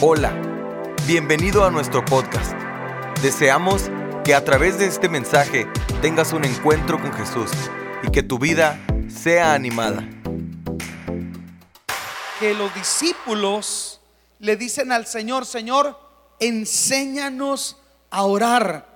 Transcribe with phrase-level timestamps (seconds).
[0.00, 0.32] Hola,
[1.08, 2.52] bienvenido a nuestro podcast.
[3.20, 3.90] Deseamos
[4.24, 5.66] que a través de este mensaje
[6.00, 7.50] tengas un encuentro con Jesús
[8.04, 10.08] y que tu vida sea animada.
[12.38, 14.00] que los discípulos
[14.38, 15.98] le dicen al Señor, Señor,
[16.38, 17.78] enséñanos
[18.10, 18.86] a orar.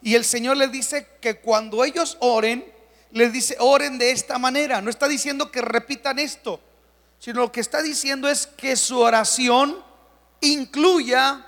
[0.00, 2.64] Y el Señor les dice que cuando ellos oren,
[3.10, 4.80] les dice, oren de esta manera.
[4.80, 6.60] No está diciendo que repitan esto,
[7.18, 9.90] sino lo que está diciendo es que su oración
[10.42, 11.44] incluya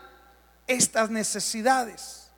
[0.66, 2.29] estas necesidades.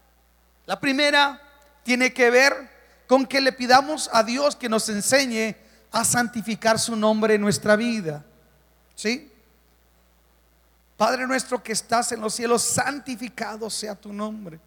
[0.67, 1.41] La primera
[1.85, 5.57] tiene que ver con que le pidamos a Dios que nos enseñe
[5.93, 8.25] a santificar su nombre en nuestra vida.
[8.97, 9.31] ¿Sí?
[10.97, 14.59] Padre nuestro que estás en los cielos, santificado sea tu nombre.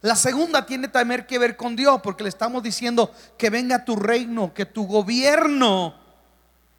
[0.00, 3.96] La segunda tiene también que ver con Dios, porque le estamos diciendo que venga tu
[3.96, 5.94] reino, que tu gobierno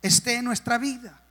[0.02, 1.22] esté en nuestra vida.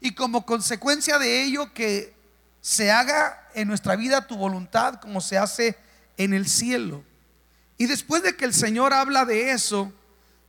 [0.00, 2.14] Y como consecuencia de ello, que
[2.62, 5.76] se haga en nuestra vida tu voluntad como se hace
[6.16, 7.04] en el cielo.
[7.76, 9.92] Y después de que el Señor habla de eso,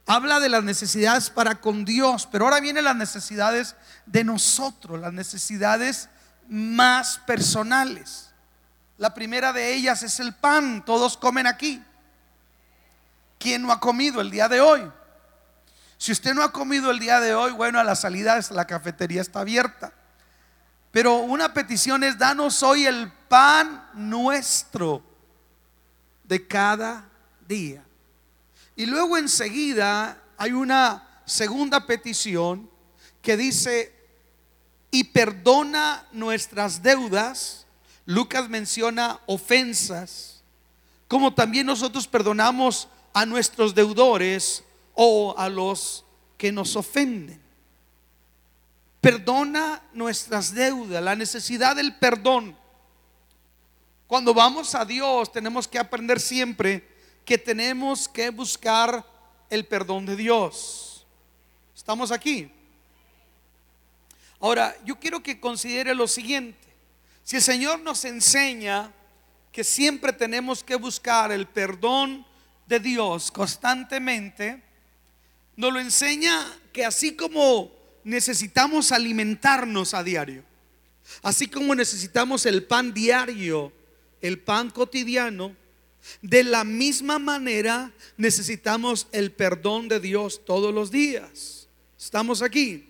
[0.06, 5.12] habla de las necesidades para con Dios, pero ahora vienen las necesidades de nosotros, las
[5.12, 6.08] necesidades
[6.48, 8.30] más personales.
[9.00, 11.84] La primera de ellas es el pan, todos comen aquí.
[13.40, 14.90] ¿Quién no ha comido el día de hoy?
[15.98, 19.22] Si usted no ha comido el día de hoy, bueno, a la salida la cafetería
[19.22, 19.94] está abierta.
[20.94, 25.02] Pero una petición es, danos hoy el pan nuestro
[26.24, 27.10] de cada
[27.48, 27.84] día.
[28.76, 32.70] Y luego enseguida hay una segunda petición
[33.24, 33.92] que dice,
[34.92, 37.66] y perdona nuestras deudas.
[38.06, 40.44] Lucas menciona ofensas,
[41.08, 44.64] como también nosotros perdonamos a nuestros deudores
[44.94, 46.06] o a los
[46.38, 47.43] que nos ofenden.
[49.04, 52.58] Perdona nuestras deudas, la necesidad del perdón.
[54.08, 56.88] Cuando vamos a Dios tenemos que aprender siempre
[57.26, 59.06] que tenemos que buscar
[59.50, 61.06] el perdón de Dios.
[61.76, 62.50] ¿Estamos aquí?
[64.40, 66.66] Ahora, yo quiero que considere lo siguiente.
[67.26, 68.90] Si el Señor nos enseña
[69.52, 72.26] que siempre tenemos que buscar el perdón
[72.68, 74.64] de Dios constantemente,
[75.58, 80.44] nos lo enseña que así como necesitamos alimentarnos a diario,
[81.22, 83.72] así como necesitamos el pan diario,
[84.22, 85.56] el pan cotidiano,
[86.22, 91.68] de la misma manera necesitamos el perdón de Dios todos los días.
[91.98, 92.90] ¿Estamos aquí?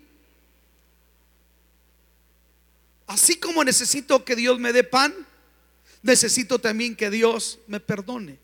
[3.06, 5.14] Así como necesito que Dios me dé pan,
[6.02, 8.38] necesito también que Dios me perdone.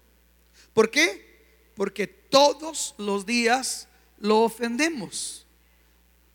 [0.72, 1.72] ¿Por qué?
[1.74, 3.88] Porque todos los días
[4.18, 5.46] lo ofendemos.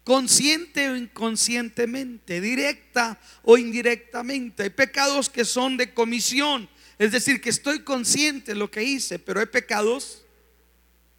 [0.05, 4.63] Consciente o inconscientemente, directa o indirectamente.
[4.63, 6.69] Hay pecados que son de comisión.
[6.97, 10.23] Es decir, que estoy consciente de lo que hice, pero hay pecados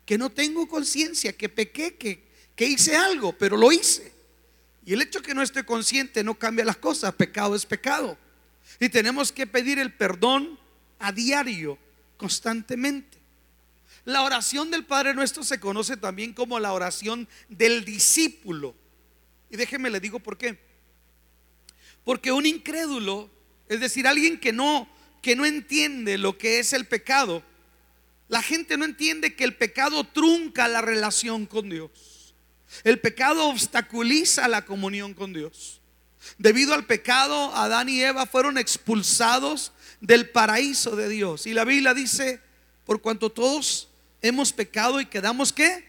[0.06, 2.22] que no tengo conciencia, que pequé, que,
[2.54, 4.12] que hice algo, pero lo hice.
[4.86, 7.12] Y el hecho que no esté consciente no cambia las cosas.
[7.14, 8.16] Pecado es pecado.
[8.78, 10.58] Y tenemos que pedir el perdón
[11.00, 11.76] a diario,
[12.16, 13.15] constantemente.
[14.06, 18.74] La oración del Padre Nuestro se conoce también como la oración del discípulo.
[19.50, 20.58] Y déjeme le digo por qué.
[22.04, 23.28] Porque un incrédulo,
[23.68, 24.88] es decir, alguien que no
[25.26, 27.42] que no entiende lo que es el pecado,
[28.28, 32.32] la gente no entiende que el pecado trunca la relación con Dios.
[32.84, 35.80] El pecado obstaculiza la comunión con Dios.
[36.38, 41.48] Debido al pecado, Adán y Eva fueron expulsados del paraíso de Dios.
[41.48, 42.40] Y la Biblia dice,
[42.84, 43.88] por cuanto todos
[44.28, 45.84] hemos pecado y quedamos qué?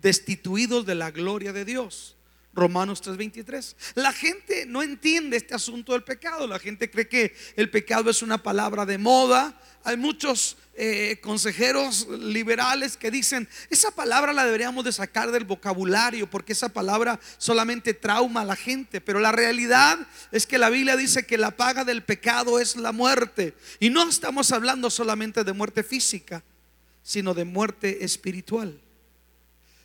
[0.00, 2.16] Destituidos de la gloria de Dios.
[2.56, 3.76] Romanos 3:23.
[3.94, 6.46] La gente no entiende este asunto del pecado.
[6.46, 9.60] La gente cree que el pecado es una palabra de moda.
[9.84, 16.28] Hay muchos eh, consejeros liberales que dicen, esa palabra la deberíamos de sacar del vocabulario
[16.28, 19.02] porque esa palabra solamente trauma a la gente.
[19.02, 19.98] Pero la realidad
[20.32, 23.54] es que la Biblia dice que la paga del pecado es la muerte.
[23.80, 26.42] Y no estamos hablando solamente de muerte física,
[27.06, 28.80] sino de muerte espiritual.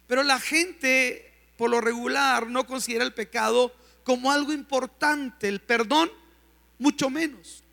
[0.07, 3.71] Pero la gente por lo regular no considera el pecado
[4.03, 6.11] como algo importante, el perdón
[6.79, 7.63] mucho menos.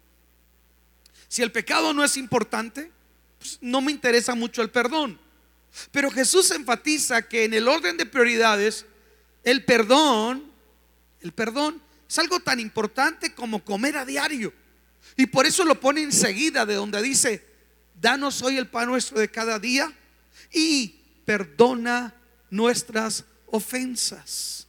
[1.29, 2.93] Si el pecado no es importante,
[3.39, 5.19] pues no me interesa mucho el perdón.
[5.93, 8.85] Pero Jesús enfatiza que en el orden de prioridades,
[9.45, 10.45] el perdón,
[11.23, 14.53] el perdón es algo tan importante como comer a diario.
[15.17, 17.48] Y por eso lo pone enseguida de donde dice,
[18.01, 19.93] danos hoy el pan nuestro de cada día
[20.53, 22.15] y perdona
[22.51, 24.67] nuestras ofensas,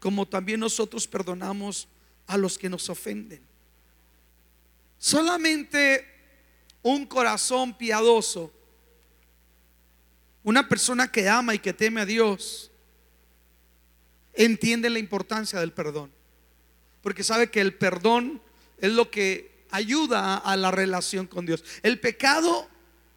[0.00, 1.88] como también nosotros perdonamos
[2.26, 3.42] a los que nos ofenden.
[4.98, 6.06] Solamente
[6.82, 8.52] un corazón piadoso,
[10.42, 12.70] una persona que ama y que teme a Dios,
[14.34, 16.10] entiende la importancia del perdón.
[17.02, 18.42] Porque sabe que el perdón
[18.78, 21.64] es lo que ayuda a la relación con Dios.
[21.82, 22.68] El pecado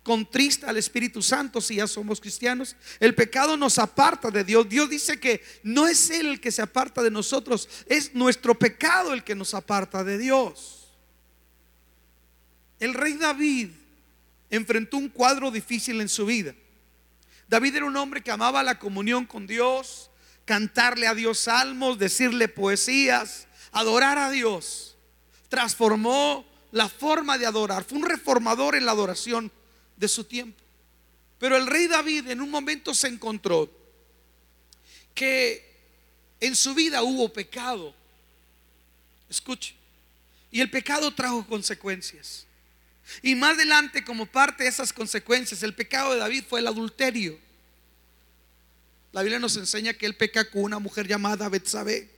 [0.07, 2.77] contrista al Espíritu Santo si ya somos cristianos.
[3.01, 4.69] El pecado nos aparta de Dios.
[4.69, 9.13] Dios dice que no es Él el que se aparta de nosotros, es nuestro pecado
[9.13, 10.93] el que nos aparta de Dios.
[12.79, 13.71] El rey David
[14.49, 16.55] enfrentó un cuadro difícil en su vida.
[17.49, 20.09] David era un hombre que amaba la comunión con Dios,
[20.45, 24.95] cantarle a Dios salmos, decirle poesías, adorar a Dios.
[25.49, 27.83] Transformó la forma de adorar.
[27.83, 29.51] Fue un reformador en la adoración
[29.95, 30.61] de su tiempo.
[31.39, 33.69] Pero el rey David en un momento se encontró
[35.13, 35.67] que
[36.39, 37.93] en su vida hubo pecado.
[39.29, 39.75] Escuche.
[40.51, 42.45] Y el pecado trajo consecuencias.
[43.21, 47.39] Y más adelante, como parte de esas consecuencias, el pecado de David fue el adulterio.
[49.11, 52.09] La Biblia nos enseña que él peca con una mujer llamada Betsabé.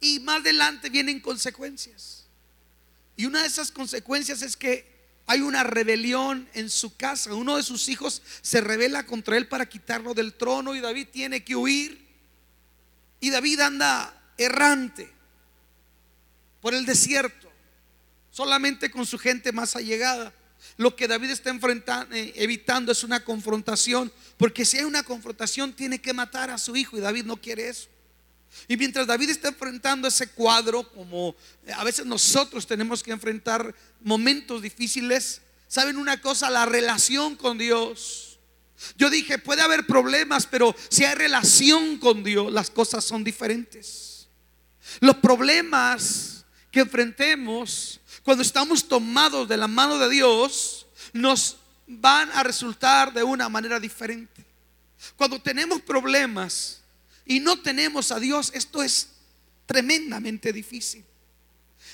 [0.00, 2.25] Y más adelante vienen consecuencias.
[3.16, 4.96] Y una de esas consecuencias es que
[5.26, 7.34] hay una rebelión en su casa.
[7.34, 11.42] Uno de sus hijos se revela contra él para quitarlo del trono y David tiene
[11.42, 12.06] que huir.
[13.20, 15.10] Y David anda errante
[16.60, 17.50] por el desierto,
[18.30, 20.32] solamente con su gente más allegada.
[20.76, 25.72] Lo que David está enfrentando, eh, evitando es una confrontación, porque si hay una confrontación
[25.72, 27.88] tiene que matar a su hijo y David no quiere eso.
[28.68, 31.34] Y mientras David está enfrentando ese cuadro, como
[31.66, 36.50] eh, a veces nosotros tenemos que enfrentar momentos difíciles, ¿saben una cosa?
[36.50, 38.38] La relación con Dios.
[38.96, 44.28] Yo dije, puede haber problemas, pero si hay relación con Dios, las cosas son diferentes.
[45.00, 52.42] Los problemas que enfrentemos cuando estamos tomados de la mano de Dios, nos van a
[52.42, 54.44] resultar de una manera diferente.
[55.14, 56.82] Cuando tenemos problemas
[57.26, 59.08] y no tenemos a Dios, esto es
[59.66, 61.04] tremendamente difícil.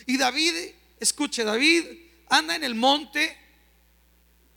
[0.07, 0.53] Y David,
[1.01, 1.85] escuche, David
[2.29, 3.37] anda en el monte.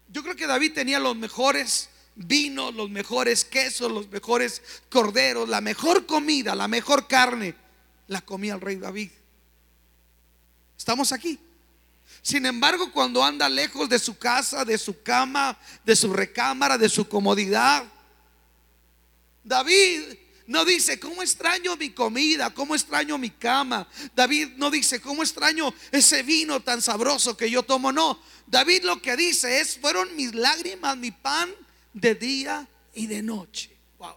[0.10, 5.62] Yo creo que David tenía los mejores vinos, los mejores quesos, los mejores corderos, la
[5.62, 7.56] mejor comida, la mejor carne,
[8.08, 9.12] la comía el rey David.
[10.78, 11.40] ¿Estamos aquí?
[12.22, 16.90] Sin embargo, cuando anda lejos de su casa, de su cama, de su recámara, de
[16.90, 17.86] su comodidad,
[19.44, 22.54] David no dice, ¿cómo extraño mi comida?
[22.54, 23.88] ¿Cómo extraño mi cama?
[24.16, 27.92] David no dice, ¿cómo extraño ese vino tan sabroso que yo tomo?
[27.92, 31.54] No, David lo que dice es, fueron mis lágrimas, mi pan
[31.94, 33.76] de día y de noche.
[33.98, 34.16] Wow.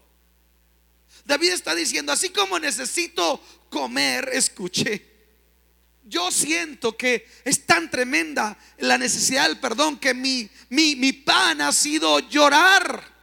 [1.25, 5.07] David está diciendo, así como necesito comer, escuche,
[6.05, 11.61] yo siento que es tan tremenda la necesidad del perdón que mi, mi, mi pan
[11.61, 13.17] ha sido llorar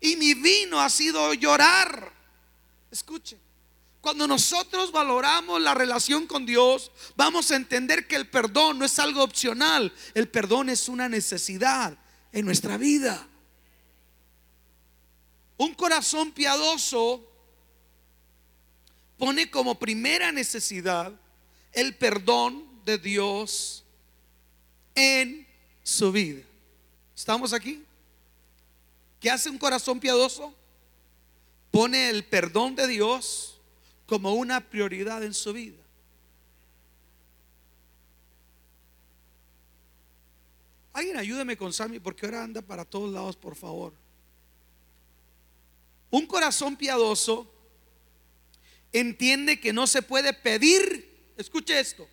[0.00, 2.13] y mi vino ha sido llorar.
[2.94, 3.36] Escuche,
[4.00, 9.00] cuando nosotros valoramos la relación con Dios, vamos a entender que el perdón no es
[9.00, 11.98] algo opcional, el perdón es una necesidad
[12.30, 13.26] en nuestra vida.
[15.56, 17.28] Un corazón piadoso
[19.18, 21.12] pone como primera necesidad
[21.72, 23.82] el perdón de Dios
[24.94, 25.44] en
[25.82, 26.44] su vida.
[27.16, 27.82] ¿Estamos aquí?
[29.18, 30.54] ¿Qué hace un corazón piadoso?
[31.74, 33.58] Pone el perdón de Dios
[34.06, 35.82] como una prioridad en su vida.
[40.92, 43.92] Alguien ayúdeme con Sammy porque ahora anda para todos lados, por favor.
[46.12, 47.52] Un corazón piadoso
[48.92, 52.06] entiende que no se puede pedir escuche esto,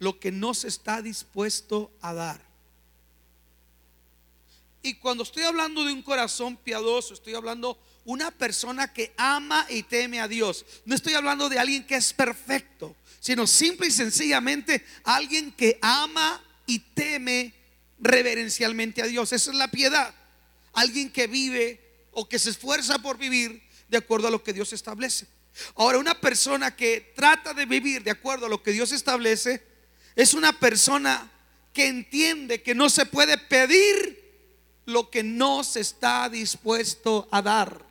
[0.00, 2.44] lo que no se está dispuesto a dar.
[4.82, 9.82] Y cuando estoy hablando de un corazón piadoso, estoy hablando una persona que ama y
[9.82, 10.64] teme a Dios.
[10.84, 16.42] No estoy hablando de alguien que es perfecto, sino simple y sencillamente alguien que ama
[16.66, 17.52] y teme
[17.98, 19.32] reverencialmente a Dios.
[19.32, 20.14] Esa es la piedad.
[20.72, 21.80] Alguien que vive
[22.12, 25.26] o que se esfuerza por vivir de acuerdo a lo que Dios establece.
[25.74, 29.64] Ahora, una persona que trata de vivir de acuerdo a lo que Dios establece
[30.14, 31.28] es una persona
[31.72, 34.24] que entiende que no se puede pedir
[34.84, 37.85] lo que no se está dispuesto a dar.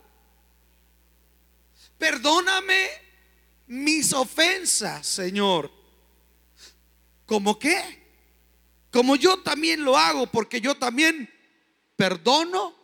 [1.97, 2.89] Perdóname
[3.67, 5.71] mis ofensas, Señor.
[7.25, 8.03] ¿Cómo qué?
[8.91, 11.29] Como yo también lo hago, porque yo también
[11.95, 12.75] perdono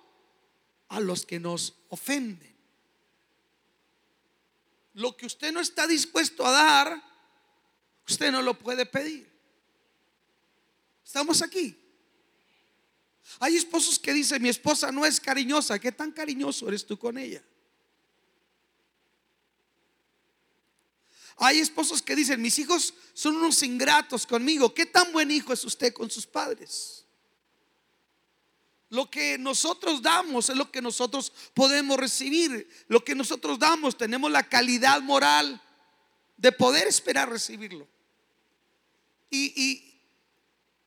[0.90, 2.52] a los que nos ofenden
[4.94, 7.04] lo que usted no está dispuesto a dar,
[8.08, 9.30] usted no lo puede pedir.
[11.06, 11.78] Estamos aquí.
[13.40, 15.80] Hay esposos que dicen, mi esposa no es cariñosa.
[15.80, 17.42] ¿Qué tan cariñoso eres tú con ella?
[21.44, 24.76] Hay esposos que dicen, mis hijos son unos ingratos conmigo.
[24.76, 27.04] ¿Qué tan buen hijo es usted con sus padres?
[28.90, 32.70] Lo que nosotros damos es lo que nosotros podemos recibir.
[32.88, 35.60] Lo que nosotros damos, tenemos la calidad moral
[36.38, 37.88] de poder esperar recibirlo.
[39.32, 39.88] Y,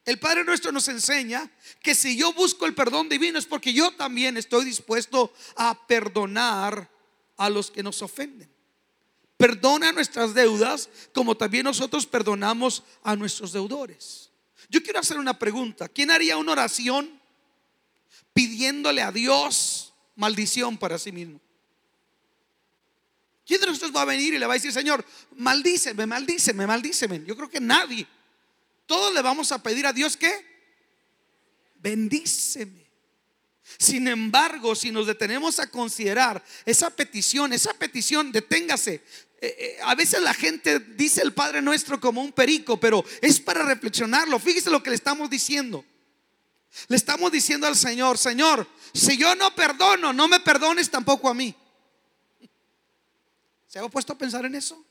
[0.04, 1.50] el Padre nuestro nos enseña
[1.82, 6.88] que si yo busco el perdón divino es porque yo también estoy dispuesto a perdonar
[7.38, 8.53] a los que nos ofenden.
[9.45, 14.31] Perdona nuestras deudas como también nosotros perdonamos a nuestros deudores.
[14.71, 15.87] Yo quiero hacer una pregunta.
[15.87, 17.21] ¿Quién haría una oración
[18.33, 21.39] pidiéndole a Dios maldición para sí mismo?
[23.45, 25.05] ¿Quién de nosotros va a venir y le va a decir, Señor,
[25.37, 27.23] maldíceme, maldíceme, maldíceme?
[27.27, 28.07] Yo creo que nadie.
[28.87, 30.33] Todos le vamos a pedir a Dios que
[31.83, 32.84] bendíceme.
[33.78, 39.02] Sin embargo, si nos detenemos a considerar esa petición, esa petición, deténgase.
[39.40, 43.40] Eh, eh, a veces la gente dice el Padre Nuestro como un perico, pero es
[43.40, 44.38] para reflexionarlo.
[44.38, 45.85] Fíjese lo que le estamos diciendo.
[46.88, 51.35] Le estamos diciendo al Señor, Señor, si yo no perdono, no me perdones tampoco a
[51.35, 51.54] mí.
[53.68, 54.85] ¿Se ha puesto a pensar en eso?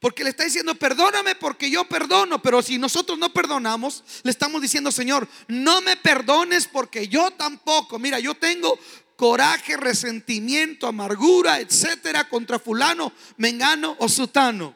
[0.00, 2.40] Porque le está diciendo, perdóname porque yo perdono.
[2.40, 7.98] Pero si nosotros no perdonamos, le estamos diciendo, Señor, no me perdones porque yo tampoco.
[7.98, 8.78] Mira, yo tengo
[9.16, 14.74] coraje, resentimiento, amargura, etcétera, contra fulano, mengano o sutano.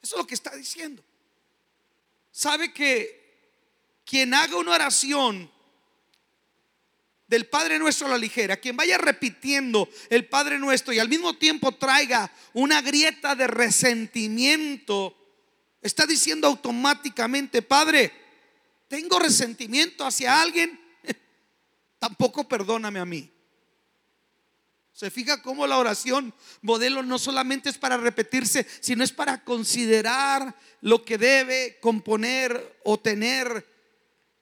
[0.00, 1.02] Eso es lo que está diciendo.
[2.30, 3.18] Sabe que
[4.04, 5.50] quien haga una oración
[7.28, 11.36] del Padre Nuestro a la ligera, quien vaya repitiendo el Padre Nuestro y al mismo
[11.36, 15.14] tiempo traiga una grieta de resentimiento,
[15.82, 18.10] está diciendo automáticamente, Padre,
[18.88, 20.80] tengo resentimiento hacia alguien,
[21.98, 23.30] tampoco perdóname a mí.
[24.94, 30.56] Se fija cómo la oración modelo no solamente es para repetirse, sino es para considerar
[30.80, 33.64] lo que debe componer o tener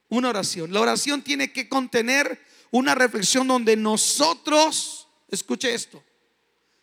[0.08, 0.72] una oración.
[0.72, 6.02] La oración tiene que contener una reflexión donde nosotros, escuche esto,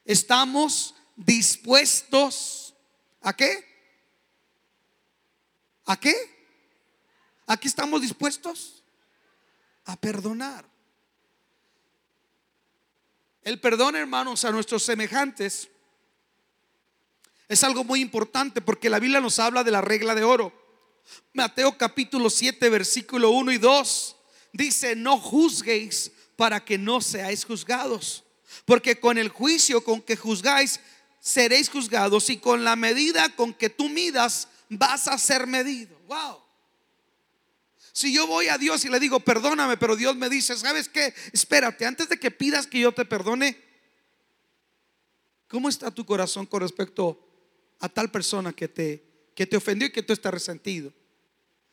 [0.05, 2.73] estamos dispuestos
[3.21, 3.65] a qué?
[5.85, 6.13] ¿A qué?
[7.45, 8.83] Aquí estamos dispuestos
[9.85, 10.65] a perdonar.
[13.41, 15.69] El perdón, hermanos, a nuestros semejantes
[17.49, 20.62] es algo muy importante porque la Biblia nos habla de la regla de oro.
[21.33, 24.15] Mateo capítulo 7, versículo 1 y 2
[24.53, 28.23] dice, no juzguéis para que no seáis juzgados.
[28.65, 30.79] Porque con el juicio con que juzgáis,
[31.19, 35.97] seréis juzgados y con la medida con que tú midas, vas a ser medido.
[36.07, 36.39] Wow.
[37.91, 41.13] Si yo voy a Dios y le digo, perdóname, pero Dios me dice, ¿sabes qué?
[41.31, 43.57] Espérate, antes de que pidas que yo te perdone,
[45.47, 47.19] ¿cómo está tu corazón con respecto
[47.79, 50.93] a tal persona que te, que te ofendió y que tú estás resentido?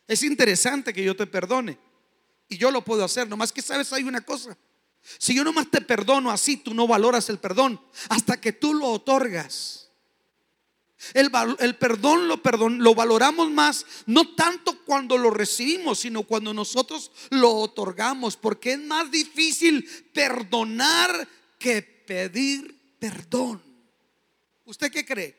[0.07, 1.79] Es interesante que yo te perdone.
[2.49, 3.29] Y yo lo puedo hacer.
[3.29, 4.57] Nomás que sabes, hay una cosa.
[5.19, 8.87] Si yo nomás te perdono así, tú no valoras el perdón hasta que tú lo
[8.87, 9.89] otorgas.
[11.15, 16.53] El, el, perdón, lo perdón lo valoramos más, no tanto cuando lo recibimos, sino cuando
[16.53, 21.27] nosotros lo otorgamos, porque es más difícil perdonar
[21.59, 23.63] que pedir perdón.
[24.67, 25.37] ¿Usted qué cree?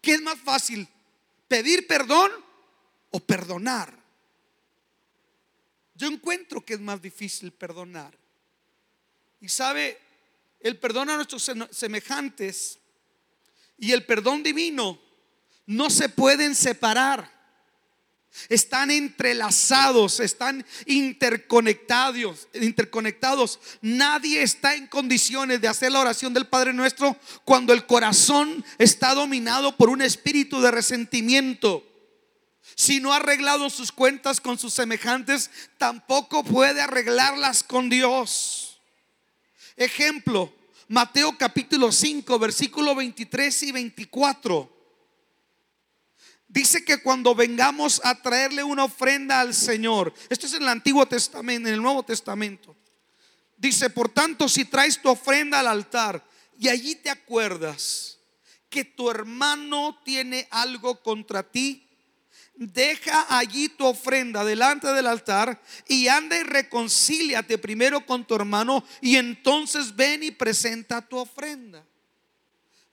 [0.00, 0.88] ¿Qué es más fácil?
[1.48, 2.30] ¿Pedir perdón
[3.10, 3.98] o perdonar?
[5.94, 8.16] Yo encuentro que es más difícil perdonar.
[9.40, 9.98] Y sabe,
[10.60, 12.78] el perdón a nuestros semejantes
[13.78, 15.00] y el perdón divino
[15.66, 17.37] no se pueden separar.
[18.48, 23.60] Están entrelazados, están interconectados, interconectados.
[23.80, 29.14] Nadie está en condiciones de hacer la oración del Padre Nuestro cuando el corazón está
[29.14, 31.84] dominado por un espíritu de resentimiento
[32.78, 38.78] si no ha arreglado sus cuentas con sus semejantes, tampoco puede arreglarlas con Dios.
[39.76, 40.54] Ejemplo,
[40.86, 44.77] Mateo capítulo 5, versículo 23 y 24.
[46.48, 51.06] Dice que cuando vengamos a traerle una ofrenda al Señor, esto es en el Antiguo
[51.06, 52.74] Testamento, en el Nuevo Testamento.
[53.58, 56.24] Dice, por tanto, si traes tu ofrenda al altar
[56.58, 58.18] y allí te acuerdas
[58.70, 61.86] que tu hermano tiene algo contra ti,
[62.54, 68.84] deja allí tu ofrenda delante del altar y anda y reconcíliate primero con tu hermano
[69.00, 71.86] y entonces ven y presenta tu ofrenda.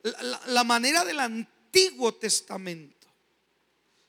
[0.03, 3.04] la, la manera del Antiguo Testamento,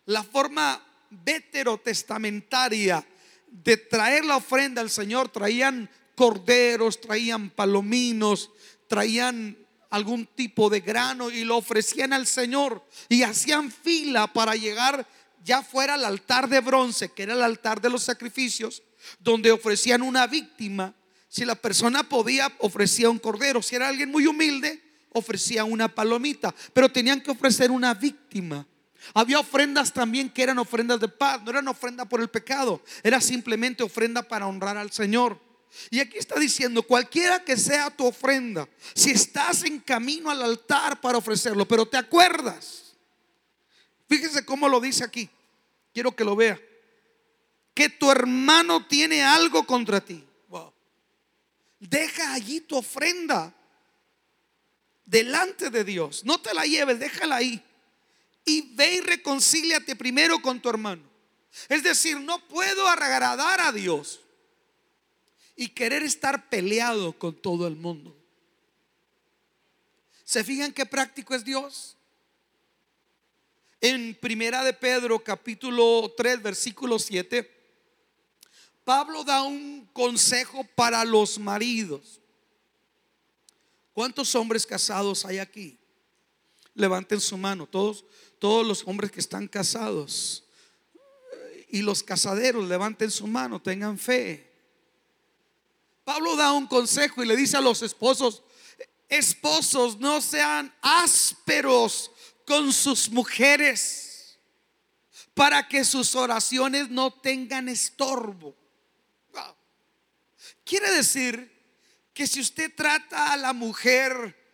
[0.07, 3.07] la forma veterotestamentaria
[3.49, 8.51] de traer la ofrenda al Señor, traían corderos, traían palominos,
[8.89, 9.57] traían
[9.91, 15.07] algún tipo de grano y lo ofrecían al Señor y hacían fila para llegar
[15.45, 18.83] ya fuera al altar de bronce, que era el altar de los sacrificios,
[19.21, 20.95] donde ofrecían una víctima.
[21.29, 23.63] Si la persona podía, ofrecía un cordero.
[23.63, 24.83] Si era alguien muy humilde,
[25.13, 26.53] ofrecía una palomita.
[26.73, 28.67] Pero tenían que ofrecer una víctima.
[29.15, 33.21] Había ofrendas también que eran ofrendas de paz, no eran ofrenda por el pecado, era
[33.21, 35.41] simplemente ofrenda para honrar al Señor.
[35.91, 41.01] Y aquí está diciendo, cualquiera que sea tu ofrenda, si estás en camino al altar
[41.01, 42.95] para ofrecerlo, pero te acuerdas,
[44.09, 45.29] fíjese cómo lo dice aquí,
[45.93, 46.59] quiero que lo vea,
[47.75, 50.25] que tu hermano tiene algo contra ti.
[51.79, 53.53] Deja allí tu ofrenda
[55.05, 57.63] delante de Dios, no te la lleves, déjala ahí
[58.47, 61.03] y ve y reconcíliate primero con tu hermano.
[61.69, 64.21] Es decir, no puedo agradar a Dios
[65.57, 68.17] y querer estar peleado con todo el mundo.
[70.25, 71.97] ¿Se fijan qué práctico es Dios?
[73.81, 77.57] En Primera de Pedro capítulo 3 versículo 7
[78.87, 82.21] Pablo da un consejo para los maridos.
[83.93, 85.77] ¿Cuántos hombres casados hay aquí?
[86.77, 88.05] Levanten su mano, todos
[88.39, 90.45] todos los hombres que están casados
[91.69, 94.53] y los casaderos levanten su mano, tengan fe.
[96.05, 98.43] Pablo da un consejo y le dice a los esposos,
[99.09, 102.13] esposos, no sean ásperos
[102.47, 104.39] con sus mujeres
[105.35, 108.55] para que sus oraciones no tengan estorbo.
[110.65, 111.53] Quiere decir
[112.15, 114.46] que si usted trata a la mujer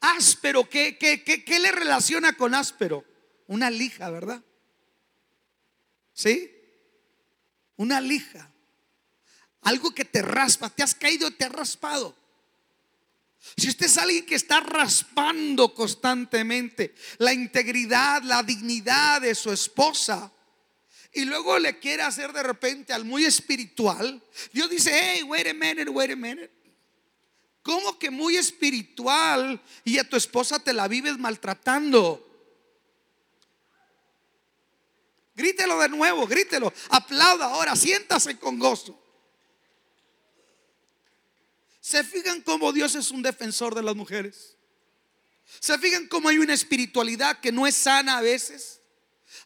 [0.00, 3.04] áspero, ¿qué, qué, qué, qué le relaciona con áspero?
[3.46, 4.42] Una lija, ¿verdad?
[6.12, 6.50] ¿Sí?
[7.76, 8.50] Una lija.
[9.62, 12.16] Algo que te raspa, te has caído, te has raspado.
[13.56, 20.32] Si usted es alguien que está raspando constantemente la integridad, la dignidad de su esposa,
[21.12, 25.54] y luego le quiere hacer de repente al muy espiritual, Dios dice, hey, wait a
[25.54, 26.50] minute, wait a minute.
[27.66, 32.24] ¿Cómo que muy espiritual y a tu esposa te la vives maltratando?
[35.34, 36.72] Grítelo de nuevo, grítelo.
[36.90, 38.96] Aplauda ahora, siéntase con gozo.
[41.80, 44.56] ¿Se fijan cómo Dios es un defensor de las mujeres?
[45.58, 48.80] ¿Se fijan cómo hay una espiritualidad que no es sana a veces?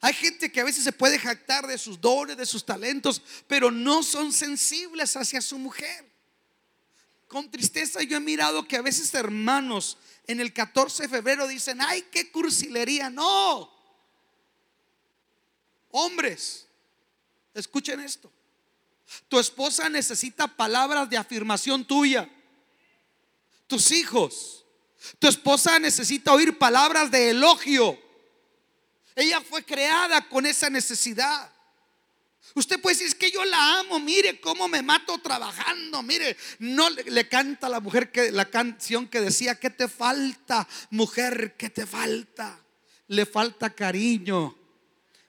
[0.02, 3.70] Hay gente que a veces se puede jactar de sus dones, de sus talentos, pero
[3.70, 6.10] no son sensibles hacia su mujer
[7.30, 11.80] con tristeza yo he mirado que a veces hermanos en el 14 de febrero dicen,
[11.80, 13.08] ay, qué cursilería.
[13.08, 13.72] No.
[15.92, 16.66] Hombres,
[17.54, 18.32] escuchen esto.
[19.28, 22.28] Tu esposa necesita palabras de afirmación tuya.
[23.68, 24.64] Tus hijos.
[25.20, 27.96] Tu esposa necesita oír palabras de elogio.
[29.14, 31.48] Ella fue creada con esa necesidad.
[32.54, 36.90] Usted puede decir, es que yo la amo, mire cómo me mato trabajando, mire, no
[36.90, 41.54] le, canta a la mujer que la canción que decía, ¿qué te falta, mujer?
[41.56, 42.58] ¿Qué te falta?
[43.06, 44.56] Le falta cariño,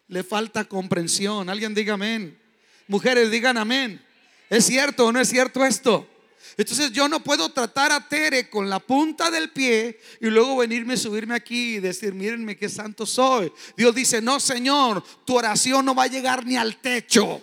[0.08, 1.50] le falta comprensión.
[1.50, 2.40] Alguien diga amén.
[2.88, 4.04] Mujeres digan amén.
[4.50, 6.11] ¿Es cierto o no es cierto esto?
[6.58, 10.98] Entonces yo no puedo tratar a Tere con la punta del pie y luego venirme,
[10.98, 13.52] subirme aquí y decir, mírenme qué santo soy.
[13.78, 17.42] Dios dice, no Señor, tu oración no va a llegar ni al techo.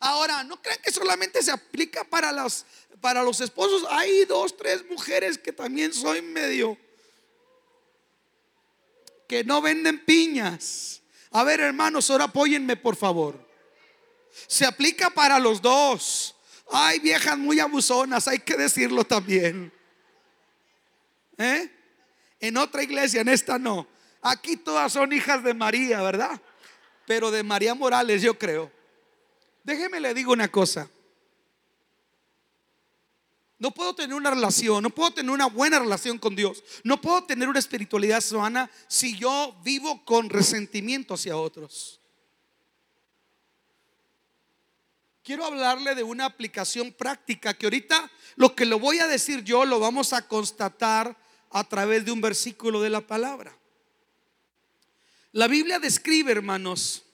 [0.00, 2.66] Ahora, no crean que solamente se aplica para los,
[3.00, 3.84] para los esposos.
[3.90, 6.76] Hay dos, tres mujeres que también soy medio,
[9.26, 11.02] que no venden piñas.
[11.30, 13.46] A ver, hermanos, ahora apóyenme, por favor.
[14.46, 16.35] Se aplica para los dos.
[16.70, 19.72] Hay viejas muy abusonas, hay que decirlo también.
[21.38, 21.70] ¿Eh?
[22.40, 23.86] En otra iglesia, en esta no.
[24.22, 26.40] Aquí todas son hijas de María, ¿verdad?
[27.06, 28.70] Pero de María Morales, yo creo.
[29.62, 30.88] Déjeme le digo una cosa.
[33.58, 37.24] No puedo tener una relación, no puedo tener una buena relación con Dios, no puedo
[37.24, 42.00] tener una espiritualidad sana si yo vivo con resentimiento hacia otros.
[45.26, 49.64] Quiero hablarle de una aplicación práctica que ahorita lo que lo voy a decir yo
[49.64, 51.16] lo vamos a constatar
[51.50, 53.52] a través de un versículo de la palabra.
[55.32, 57.04] La Biblia describe, hermanos,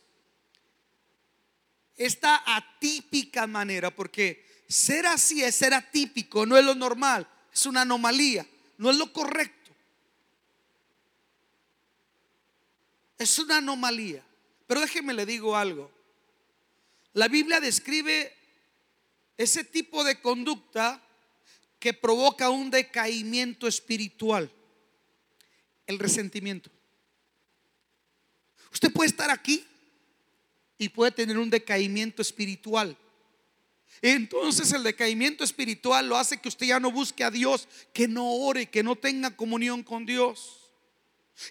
[1.97, 7.81] esta atípica manera, porque ser así es ser atípico, no es lo normal, es una
[7.81, 8.47] anomalía.
[8.77, 9.71] no es lo correcto.
[13.17, 14.23] Es una anomalía.
[14.67, 16.02] Pero déjeme le digo algo.
[17.15, 18.33] La Biblia describe
[19.37, 21.03] ese tipo de conducta
[21.79, 24.51] que provoca un decaimiento espiritual,
[25.87, 26.71] el resentimiento.
[28.73, 29.67] Usted puede estar aquí
[30.79, 32.97] y puede tener un decaimiento espiritual.
[34.01, 38.33] Entonces el decaimiento espiritual lo hace que usted ya no busque a Dios, que no
[38.33, 40.71] ore, que no tenga comunión con Dios.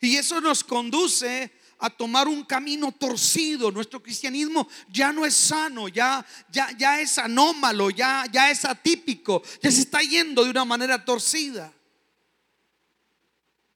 [0.02, 3.71] Y eso nos conduce a tomar un camino torcido.
[3.71, 9.41] Nuestro cristianismo ya no es sano, ya, ya, ya es anómalo, ya, ya es atípico,
[9.61, 11.73] ya se está yendo de una manera torcida.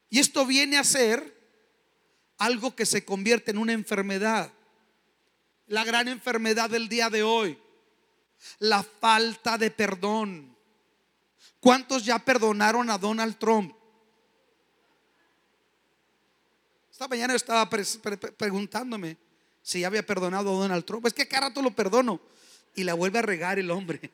[0.10, 1.36] Y esto viene a ser
[2.38, 4.54] algo que se convierte en una enfermedad.
[5.68, 7.58] La gran enfermedad del día de hoy,
[8.60, 10.56] la falta de perdón.
[11.60, 13.76] ¿Cuántos ya perdonaron a Donald Trump?
[16.96, 19.18] Esta mañana yo estaba preguntándome
[19.62, 21.06] si ya había perdonado a Donald Trump.
[21.06, 22.22] Es que cada rato lo perdono
[22.74, 24.00] y la vuelve a regar el hombre.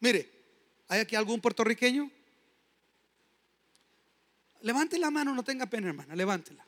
[0.00, 0.30] Mire,
[0.88, 2.10] ¿hay aquí algún puertorriqueño?
[4.62, 6.64] Levante la mano, no tenga pena, hermana, levántela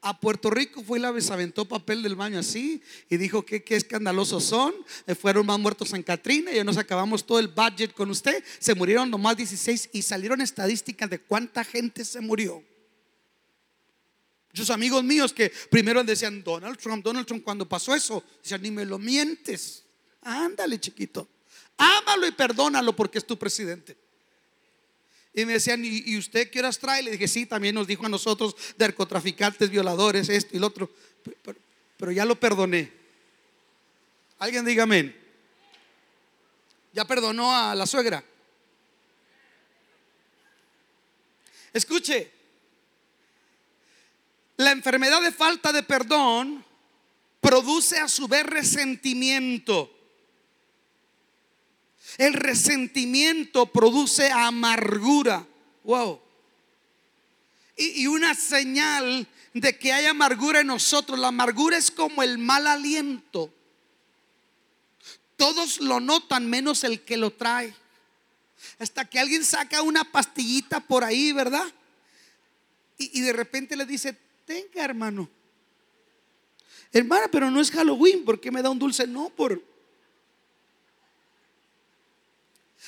[0.00, 3.76] a Puerto Rico fue y la aventó papel del baño así y dijo que qué
[3.76, 4.74] escandalosos son.
[5.06, 6.52] Eh, fueron más muertos en Katrina.
[6.52, 8.42] Ya nos acabamos todo el budget con usted.
[8.60, 12.62] Se murieron nomás 16 y salieron estadísticas de cuánta gente se murió.
[14.52, 18.70] Muchos amigos míos que primero decían Donald Trump, Donald Trump, cuando pasó eso, decían ni
[18.70, 19.84] me lo mientes.
[20.22, 21.28] Ándale, chiquito.
[21.76, 23.96] Ámalo y perdónalo porque es tu presidente.
[25.34, 27.02] Y me decían, ¿y, usted qué horas trae?
[27.02, 30.90] Le dije, sí, también nos dijo a nosotros narcotraficantes, violadores, esto y lo otro.
[31.96, 32.92] Pero, ya lo perdoné.
[34.38, 35.14] Alguien diga amén.
[36.92, 38.24] Ya perdonó a la suegra.
[41.72, 42.32] Escuche,
[44.56, 46.64] la enfermedad de falta de perdón
[47.40, 49.97] produce a su vez resentimiento.
[52.18, 55.46] El resentimiento produce amargura.
[55.84, 56.20] Wow.
[57.76, 61.16] Y, una señal de que hay amargura en nosotros.
[61.16, 63.54] La amargura es como el mal aliento.
[65.36, 67.72] Todos lo notan menos el que lo trae.
[68.80, 71.72] Hasta que alguien saca una pastillita por ahí, ¿verdad?
[72.98, 75.30] Y, y de repente le dice, tenga hermano.
[76.92, 79.06] Hermana, pero no es Halloween, ¿por qué me da un dulce?
[79.06, 79.62] No, por,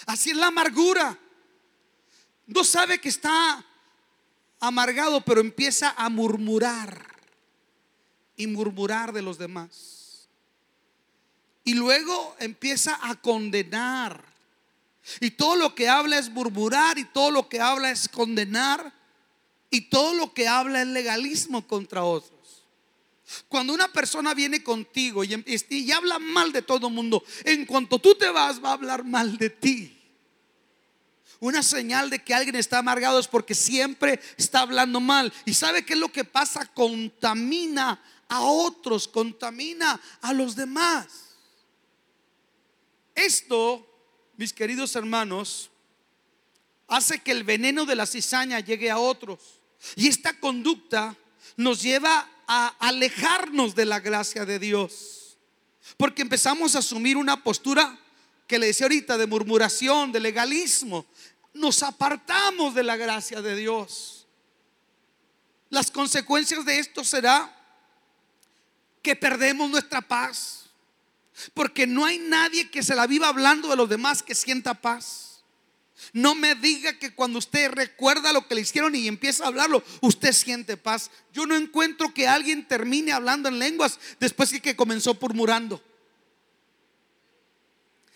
[0.06, 1.18] Así es la amargura.
[2.46, 3.64] No sabe que está
[4.58, 7.06] amargado, pero empieza a murmurar
[8.36, 10.28] y murmurar de los demás.
[11.64, 14.24] Y luego empieza a condenar.
[15.20, 18.92] Y todo lo que habla es murmurar y todo lo que habla es condenar
[19.70, 22.59] y todo lo que habla es legalismo contra otros.
[23.48, 27.98] Cuando una persona viene contigo y, y habla mal de todo el mundo, en cuanto
[27.98, 29.96] tú te vas va a hablar mal de ti.
[31.40, 35.32] Una señal de que alguien está amargado es porque siempre está hablando mal.
[35.46, 36.66] ¿Y sabe qué es lo que pasa?
[36.66, 41.30] Contamina a otros, contamina a los demás.
[43.14, 43.86] Esto,
[44.36, 45.70] mis queridos hermanos,
[46.88, 49.60] hace que el veneno de la cizaña llegue a otros.
[49.96, 51.16] Y esta conducta
[51.56, 55.38] nos lleva a alejarnos de la gracia de Dios.
[55.96, 57.96] Porque empezamos a asumir una postura
[58.48, 61.06] que le decía ahorita de murmuración, de legalismo.
[61.54, 64.26] Nos apartamos de la gracia de Dios.
[65.68, 67.56] Las consecuencias de esto será
[69.00, 70.70] que perdemos nuestra paz.
[71.54, 75.29] Porque no hay nadie que se la viva hablando de los demás que sienta paz.
[76.12, 79.82] No me diga que cuando usted recuerda lo que le hicieron y empieza a hablarlo,
[80.00, 81.10] usted siente paz.
[81.32, 85.82] Yo no encuentro que alguien termine hablando en lenguas después de que comenzó murmurando.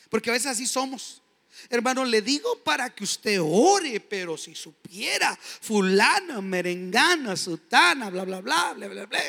[0.08, 1.22] Porque a veces así somos.
[1.70, 8.40] Hermano, le digo para que usted ore, pero si supiera, fulano, merengana, sutana, bla, bla,
[8.40, 9.20] bla, bla, bla, bla.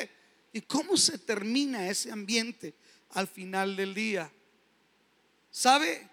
[0.52, 2.74] ¿Y cómo se termina ese ambiente
[3.10, 4.30] al final del día?
[5.50, 6.08] ¿Sabe?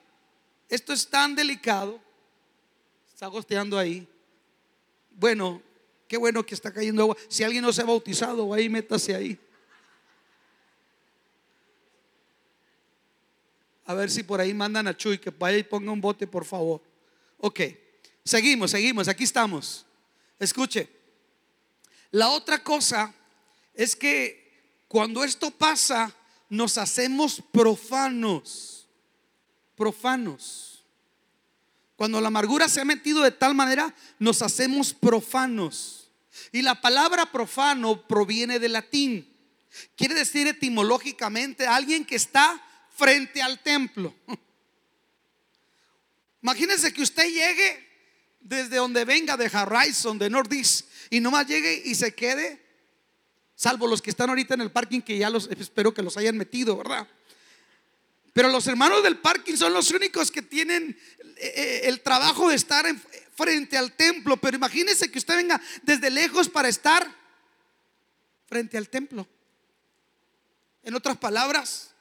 [0.70, 2.02] Esto es tan delicado
[3.24, 4.06] Está gosteando ahí.
[5.12, 5.62] Bueno,
[6.10, 7.16] qué bueno que está cayendo agua.
[7.30, 9.40] Si alguien no se ha bautizado, ahí métase ahí.
[13.86, 16.44] A ver si por ahí mandan a Chuy que vaya y ponga un bote, por
[16.44, 16.82] favor.
[17.38, 17.62] Ok,
[18.26, 19.86] seguimos, seguimos, aquí estamos.
[20.38, 20.90] Escuche,
[22.12, 23.16] la otra cosa
[23.74, 26.14] es que cuando esto pasa,
[26.50, 28.86] nos hacemos profanos.
[29.78, 30.73] Profanos.
[32.04, 36.12] Cuando la amargura se ha metido de tal manera, nos hacemos profanos.
[36.52, 39.26] Y la palabra profano proviene del latín.
[39.96, 42.62] Quiere decir etimológicamente alguien que está
[42.94, 44.14] frente al templo.
[46.44, 47.88] Imagínense que usted llegue
[48.42, 52.62] desde donde venga, de Horizon, de Northeast, y nomás llegue y se quede,
[53.56, 56.36] salvo los que están ahorita en el parking, que ya los espero que los hayan
[56.36, 57.08] metido, ¿verdad?
[58.34, 60.98] Pero los hermanos del parking son los únicos que tienen
[61.38, 62.86] eh, eh, el trabajo de estar
[63.36, 64.38] frente al templo.
[64.38, 67.08] Pero imagínense que usted venga desde lejos para estar
[68.48, 69.28] frente al templo.
[70.82, 71.94] En otras palabras,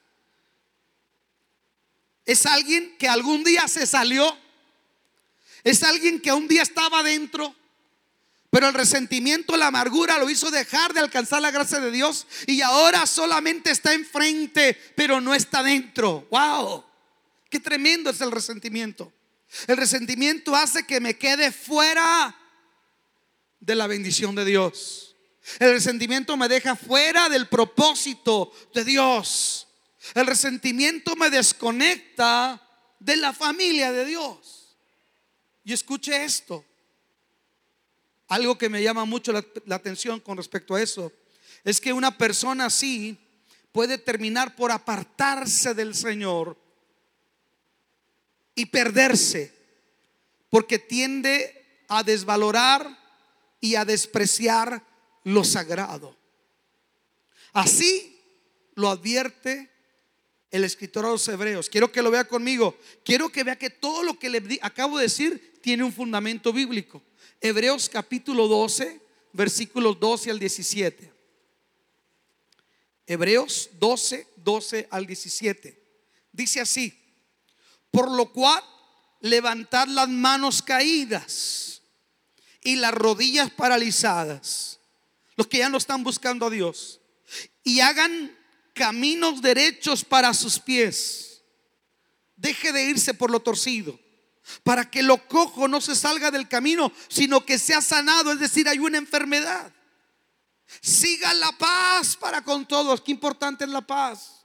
[2.25, 4.37] es alguien que algún día se salió.
[5.65, 7.55] Es alguien que un día estaba dentro.
[8.53, 12.61] Pero el resentimiento, la amargura lo hizo dejar de alcanzar la gracia de Dios y
[12.61, 16.29] ahora solamente está enfrente, pero no está dentro.
[16.31, 16.85] ¡Wow!
[17.49, 19.11] Qué tremendo es el resentimiento.
[19.67, 22.37] El resentimiento hace que me quede fuera
[23.59, 25.17] de la bendición de Dios.
[25.59, 29.67] El resentimiento me deja fuera del propósito de Dios.
[30.13, 32.61] El resentimiento me desconecta
[32.99, 34.77] de la familia de Dios.
[35.65, 36.67] Y escuche esto.
[38.33, 41.13] Algo que me llama mucho la, atención con respecto a eso
[41.65, 43.19] es que una persona así
[43.73, 46.57] puede terminar por apartarse del Señor
[48.55, 49.53] y perderse
[50.49, 52.99] porque tiende a desvalorar
[53.61, 54.83] y a despreciar
[55.25, 56.17] lo sagrado.
[57.53, 58.19] Así
[58.77, 59.69] lo advierte
[60.51, 61.69] el escritor a los hebreos.
[61.69, 62.79] Quiero que lo vea conmigo.
[63.05, 67.03] Quiero que vea que todo lo que le acabo de decir tiene un fundamento bíblico.
[67.45, 69.01] Hebreos capítulo 12,
[69.33, 71.13] versículos 12 al 17.
[73.05, 75.83] Hebreos 12, 12 al 17.
[76.31, 76.97] Dice así,
[77.91, 78.63] por lo cual
[79.19, 81.83] levantad las manos caídas
[82.63, 84.79] y las rodillas paralizadas,
[85.35, 87.01] los que ya no están buscando a Dios,
[87.65, 88.39] y hagan
[88.73, 91.43] caminos derechos para sus pies.
[92.37, 93.99] Deje de irse por lo torcido
[94.63, 98.69] para que lo cojo no se salga del camino, sino que sea sanado, es decir,
[98.69, 99.73] hay una enfermedad.
[100.81, 104.43] Siga la paz para con todos, qué importante es la paz.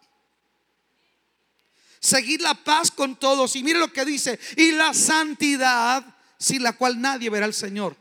[2.00, 3.56] Seguir la paz con todos.
[3.56, 6.06] Y mire lo que dice, y la santidad
[6.38, 7.96] sin la cual nadie verá al Señor.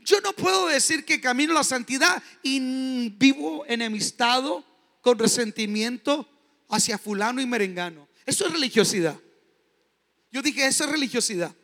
[0.00, 4.64] Yo no puedo decir que camino la santidad y vivo enemistado
[5.00, 6.28] con resentimiento
[6.68, 8.08] hacia fulano y merengano.
[8.24, 9.18] Eso es religiosidad.
[10.32, 11.54] Yo dije, eso es religiosidad.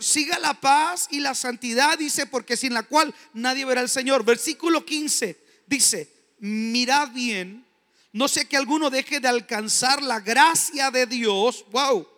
[0.00, 4.24] siga la paz y la santidad, dice, porque sin la cual nadie verá al Señor.
[4.24, 7.66] Versículo 15 dice, mirad bien,
[8.12, 12.08] no sé que alguno deje de alcanzar la gracia de Dios, wow,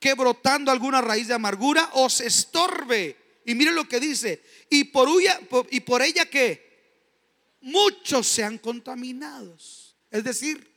[0.00, 3.18] que brotando alguna raíz de amargura os estorbe.
[3.44, 5.40] Y mire lo que dice, y por, ella,
[5.70, 6.72] y por ella que
[7.60, 9.94] muchos sean contaminados.
[10.10, 10.72] Es decir,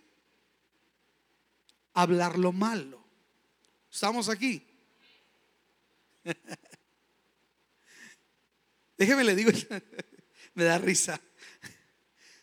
[1.94, 3.05] hablar lo malo.
[3.96, 4.62] Estamos aquí.
[8.98, 9.52] Déjeme le digo,
[10.54, 11.22] me da risa.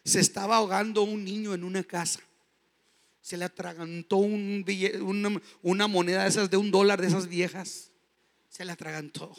[0.03, 2.21] Se estaba ahogando un niño en una casa.
[3.21, 4.65] Se le atragantó un
[5.61, 7.91] una, moneda de esas de un dólar de esas viejas.
[8.49, 9.37] Se le atragantó.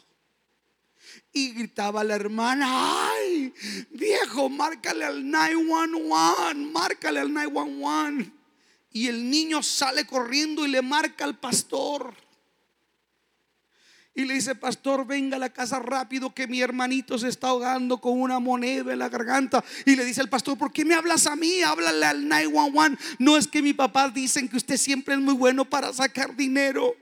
[1.32, 3.52] Y gritaba la hermana, ay,
[3.89, 8.42] viejo, márcale al 911, márcale al 911
[8.93, 12.13] y el niño sale corriendo y le marca al pastor.
[14.15, 17.99] Y le dice, pastor, venga a la casa rápido que mi hermanito se está ahogando
[17.99, 19.63] con una moneda en la garganta.
[19.88, 21.63] Y le dice al pastor, ¿por qué me hablas a mí?
[21.63, 23.15] Háblale al 911.
[23.17, 26.95] No es que mi papá dicen que usted siempre es muy bueno para sacar dinero.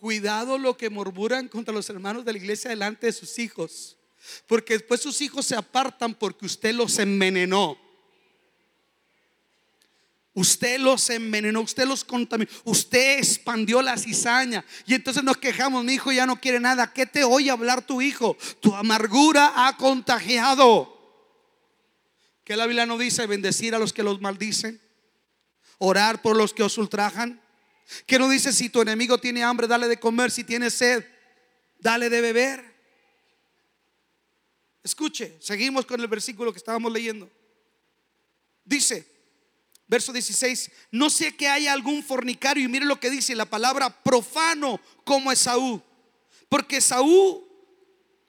[0.00, 3.98] Cuidado lo que murmuran contra los hermanos de la iglesia delante de sus hijos.
[4.46, 7.76] Porque después sus hijos se apartan porque usted los envenenó.
[10.32, 14.64] Usted los envenenó, usted los contaminó, usted expandió la cizaña.
[14.86, 16.94] Y entonces nos quejamos, mi hijo ya no quiere nada.
[16.94, 18.38] ¿Qué te oye hablar tu hijo?
[18.60, 20.96] Tu amargura ha contagiado.
[22.42, 24.80] Que la Biblia no dice bendecir a los que los maldicen,
[25.76, 27.38] orar por los que os ultrajan.
[28.06, 31.04] Que no dice si tu enemigo tiene hambre, dale de comer, si tiene sed,
[31.78, 32.64] dale de beber.
[34.82, 37.30] Escuche, seguimos con el versículo que estábamos leyendo.
[38.64, 39.06] Dice,
[39.86, 43.90] verso 16, no sé que haya algún fornicario, y mire lo que dice la palabra
[44.02, 45.82] profano como Esaú,
[46.48, 47.46] porque Esaú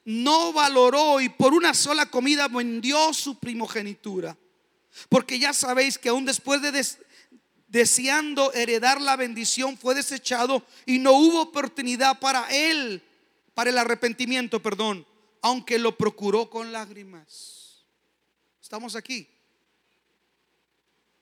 [0.04, 4.38] no valoró y por una sola comida vendió su primogenitura.
[5.10, 6.72] Porque ya sabéis que aún después de
[7.72, 13.02] deseando heredar la bendición fue desechado y no hubo oportunidad para él,
[13.54, 15.08] para el arrepentimiento, perdón,
[15.42, 17.86] aunque lo procuró con lágrimas.
[18.62, 19.28] Estamos aquí.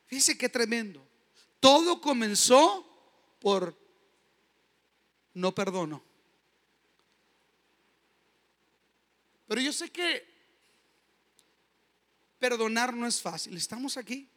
[0.07, 1.07] Fíjense qué tremendo.
[1.59, 2.83] Todo comenzó
[3.39, 3.77] por
[5.35, 6.03] no perdono.
[9.47, 10.27] Pero yo sé que
[12.39, 13.55] perdonar no es fácil.
[13.55, 14.27] Estamos aquí.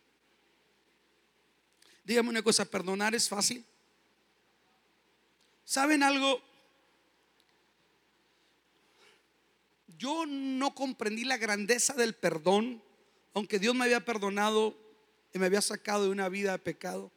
[2.04, 3.64] Dígame una cosa, perdonar es fácil.
[5.64, 6.42] ¿Saben algo?
[9.98, 12.82] Yo no comprendí la grandeza del perdón,
[13.34, 14.76] aunque Dios me había perdonado
[15.32, 17.12] y me había sacado de una vida de pecado.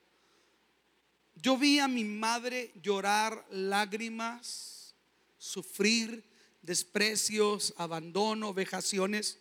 [1.35, 4.93] Yo vi a mi madre llorar lágrimas,
[5.37, 6.23] sufrir
[6.61, 9.39] desprecios, abandono, vejaciones,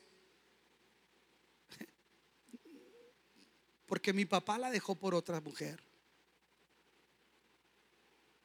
[3.86, 5.82] porque mi papá la dejó por otra mujer.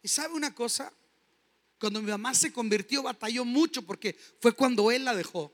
[0.01, 0.91] ¿Y sabe una cosa?
[1.79, 5.51] Cuando mi mamá se convirtió, batalló mucho porque fue cuando él la dejó.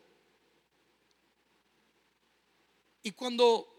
[3.04, 3.72] Y cuando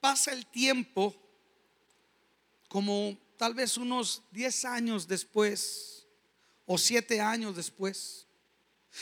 [0.00, 1.14] pasa el tiempo,
[2.68, 6.06] como tal vez unos 10 años después
[6.64, 8.26] o 7 años después,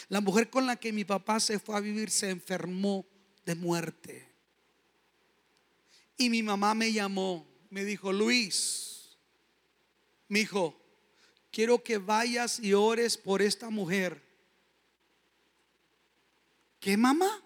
[0.08, 3.06] la mujer con la que mi papá se fue a vivir se enfermó
[3.44, 4.33] de muerte.
[6.16, 9.16] Y mi mamá me llamó, me dijo, Luis,
[10.28, 10.80] mi hijo,
[11.50, 14.22] quiero que vayas y ores por esta mujer.
[16.80, 17.42] ¿Qué mamá?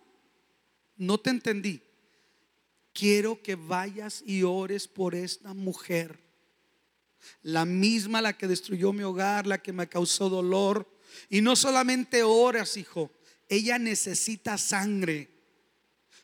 [0.96, 1.82] No te entendí.
[2.92, 6.18] Quiero que vayas y ores por esta mujer.
[7.42, 10.88] La misma la que destruyó mi hogar, la que me causó dolor.
[11.30, 13.12] Y no solamente oras, hijo,
[13.48, 15.37] ella necesita sangre.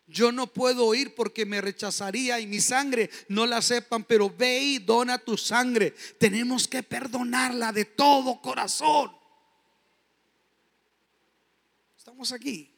[0.06, 4.58] Yo no puedo ir porque me rechazaría y mi sangre no la sepan, pero ve
[4.60, 5.92] y dona tu sangre.
[6.18, 9.16] Tenemos que perdonarla de todo corazón.
[11.96, 12.70] Estamos aquí.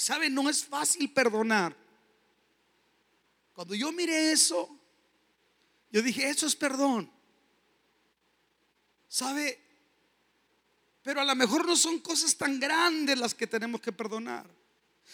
[0.00, 1.76] Sabe, no es fácil perdonar.
[3.52, 4.68] Cuando yo miré eso,
[5.90, 7.10] yo dije, eso es perdón.
[9.06, 9.62] ¿Sabe?
[11.10, 14.48] Pero a lo mejor no son cosas tan grandes las que tenemos que perdonar.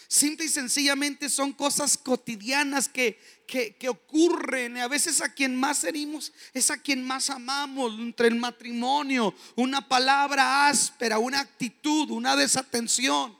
[0.07, 4.77] Simple y sencillamente son cosas cotidianas que, que, ocurren.
[4.77, 7.97] A veces a quien más herimos es a quien más amamos.
[7.97, 13.35] Entre el matrimonio, una palabra áspera, una actitud, una desatención.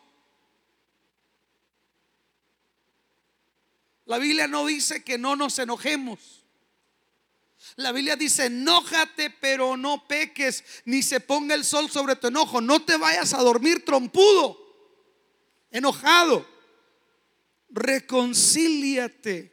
[4.06, 6.47] La Biblia no dice que no nos enojemos.
[7.78, 12.60] La Biblia dice, enójate pero no peques, ni se ponga el sol sobre tu enojo.
[12.60, 14.58] No te vayas a dormir trompudo,
[15.70, 16.46] enojado.
[17.70, 19.52] Reconcíliate.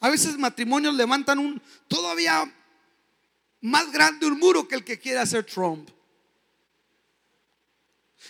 [0.00, 2.52] A veces matrimonios levantan un todavía
[3.60, 5.88] más grande un muro que el que quiere hacer Trump.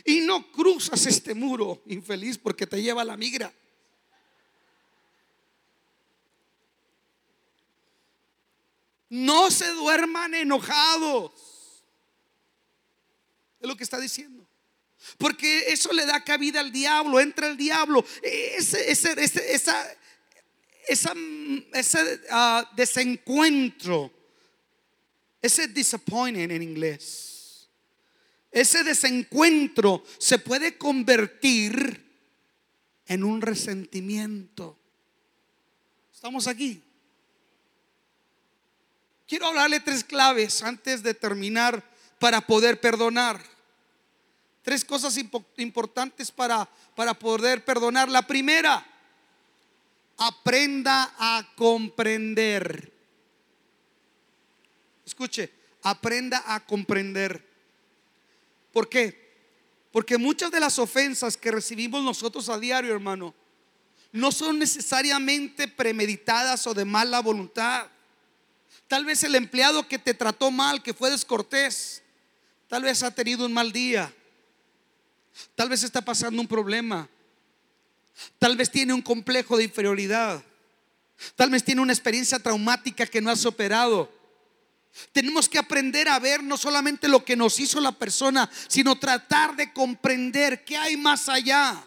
[0.05, 3.51] Y no cruzas este muro, infeliz, porque te lleva la migra.
[9.09, 11.33] No se duerman enojados.
[13.61, 14.47] Es lo que está diciendo.
[15.19, 18.05] Porque eso le da cabida al diablo, entra el diablo.
[18.23, 19.15] Ese, ese,
[19.55, 19.97] esa,
[20.87, 24.13] ese ah, desencuentro,
[25.41, 27.69] ese disappointment en inglés,
[28.51, 32.05] ese desencuentro se puede convertir
[33.07, 34.79] en un resentimiento.
[36.13, 36.84] Estamos aquí.
[39.27, 41.83] Quiero hablarle tres claves antes de terminar
[42.19, 43.41] para poder perdonar.
[44.63, 45.19] Tres cosas
[45.57, 48.09] importantes para, para poder perdonar.
[48.09, 48.85] La primera,
[50.17, 52.93] aprenda a comprender.
[55.05, 55.51] Escuche,
[55.83, 57.47] aprenda a comprender.
[58.73, 59.25] ¿Por qué?
[59.93, 63.35] Porque muchas de las ofensas que recibimos nosotros a diario, hermano,
[64.13, 67.87] no son necesariamente premeditadas o de mala voluntad.
[68.89, 72.03] Tal vez el empleado que te trató mal, que fue descortés,
[72.69, 74.13] tal vez ha tenido un mal día.
[75.55, 77.09] Tal vez está pasando un problema.
[78.39, 80.43] Tal vez tiene un complejo de inferioridad.
[81.37, 84.13] Tal vez tiene una experiencia traumática que no ha superado.
[85.13, 89.57] Tenemos que aprender a ver no solamente lo que nos hizo la persona, sino tratar
[89.57, 91.85] de comprender qué hay más allá.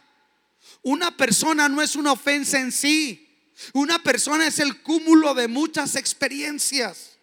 [0.81, 3.26] Una persona no es una ofensa en sí.
[3.73, 7.17] Una persona es el cúmulo de muchas experiencias.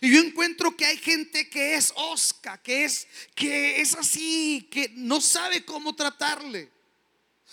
[0.00, 4.90] Y yo encuentro que hay gente que es osca, que es que es así, que
[4.96, 6.70] no sabe cómo tratarle.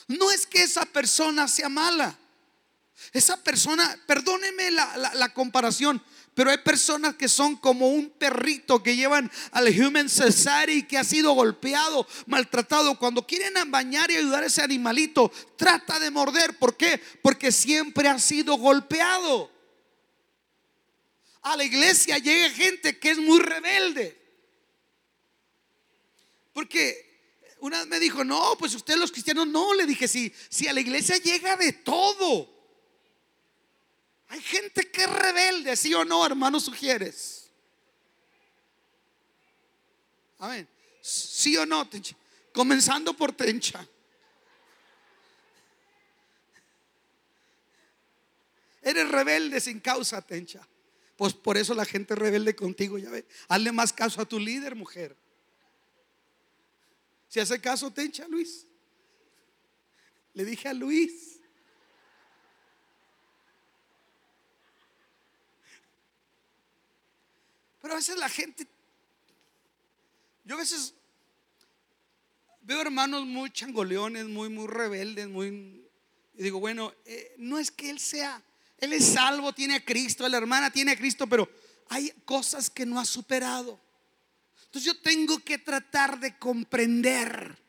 [0.08, 2.18] No es que esa persona sea mala.
[3.12, 6.02] Esa persona, perdóneme la, comparación,
[6.36, 11.04] pero hay personas que son como un perrito que llevan al Human Society que ha
[11.04, 12.98] sido golpeado, maltratado.
[12.98, 16.58] Cuando quieren bañar y ayudar a ese animalito, trata de morder.
[16.58, 17.00] ¿Por qué?
[17.22, 19.52] Porque siempre ha sido golpeado.
[21.44, 24.20] A la iglesia llega gente que es muy rebelde.
[26.52, 29.74] Porque una vez me dijo, no, pues usted los cristianos no.
[29.76, 32.53] Le dije, si a la iglesia llega de todo.
[34.34, 37.52] Hay gente que es rebelde, ¿sí o no, hermano Sugieres?
[40.40, 40.68] Amén.
[41.02, 42.16] ¿Sí o no, Tencha?
[42.52, 43.88] Comenzando por Tencha.
[48.82, 50.68] Eres rebelde sin causa, Tencha.
[51.16, 53.28] Pues por eso la gente rebelde contigo, ya ve.
[53.48, 55.16] Hazle más caso a tu líder, mujer.
[57.28, 58.66] Si hace caso, Tencha, Luis.
[60.34, 61.40] Le dije a Luis.
[67.84, 68.66] Pero a veces la gente,
[70.46, 70.94] yo a veces
[72.62, 75.86] veo hermanos muy changoleones, muy, muy rebeldes, muy...
[76.34, 78.42] Y digo, bueno, eh, no es que él sea,
[78.78, 81.50] él es salvo, tiene a Cristo, la hermana tiene a Cristo, pero
[81.90, 83.78] hay cosas que no ha superado.
[84.64, 87.62] Entonces yo tengo que tratar de comprender.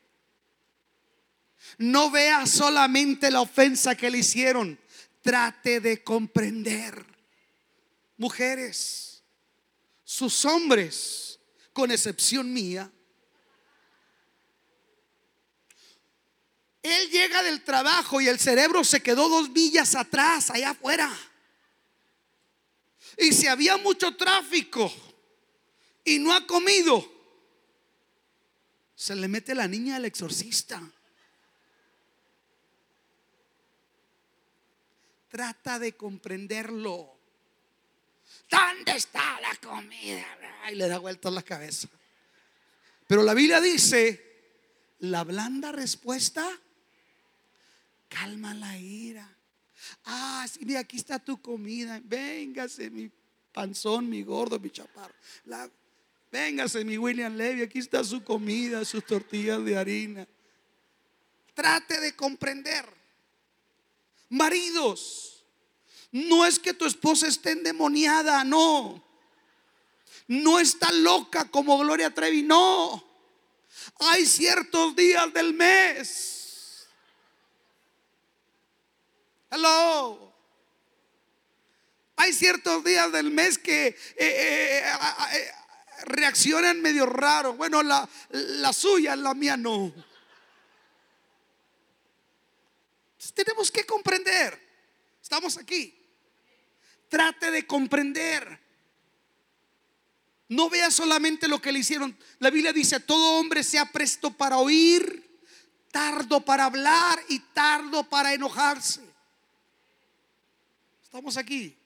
[1.77, 4.79] No vea solamente la ofensa que le hicieron,
[5.23, 7.05] trate de comprender.
[8.17, 9.14] Mujeres,
[10.05, 11.41] sus hombres,
[11.73, 12.91] con excepción mía,
[16.83, 21.11] él llega del trabajo y el cerebro se quedó dos villas atrás, allá afuera.
[23.17, 24.93] Y si había mucho tráfico
[26.05, 27.11] y no ha comido,
[28.95, 30.83] se le mete la niña al exorcista.
[35.29, 37.14] Trata de comprenderlo.
[38.55, 40.25] ¿Dónde está la comida?
[40.71, 41.89] Y le da vuelta la cabeza.
[43.07, 44.23] Pero la Biblia dice,
[45.01, 46.49] la blanda respuesta
[48.09, 49.29] calma la ira.
[50.05, 52.01] Ah, sí, mira, aquí está tu comida.
[52.05, 53.11] Véngase, mi
[53.53, 55.15] panzón, mi gordo, mi chaparro.
[56.31, 60.29] véngase, mi William Levy, aquí está su comida, sus tortillas de harina.
[61.55, 62.87] Trate de comprender.
[64.29, 65.34] Maridos,
[66.15, 69.03] no es que tu esposa esté endemoniada, no.
[70.29, 73.05] No está loca como Gloria Trevi, no.
[73.99, 76.87] Hay ciertos días del mes.
[79.51, 80.33] Hello.
[82.15, 84.83] Hay ciertos días del mes que eh, eh,
[85.33, 85.51] eh,
[86.05, 87.55] reaccionan medio raro.
[87.55, 89.93] Bueno, la, la suya, la mía no.
[93.35, 94.63] tenemos que comprender.
[95.21, 96.03] Estamos aquí.
[97.15, 98.59] Trate de comprender.
[100.49, 102.19] No vea solamente lo que le hicieron.
[102.41, 105.41] La Biblia dice, todo hombre sea presto para oír,
[105.93, 109.01] tardo para hablar y tardo para enojarse.
[111.05, 111.77] Estamos aquí.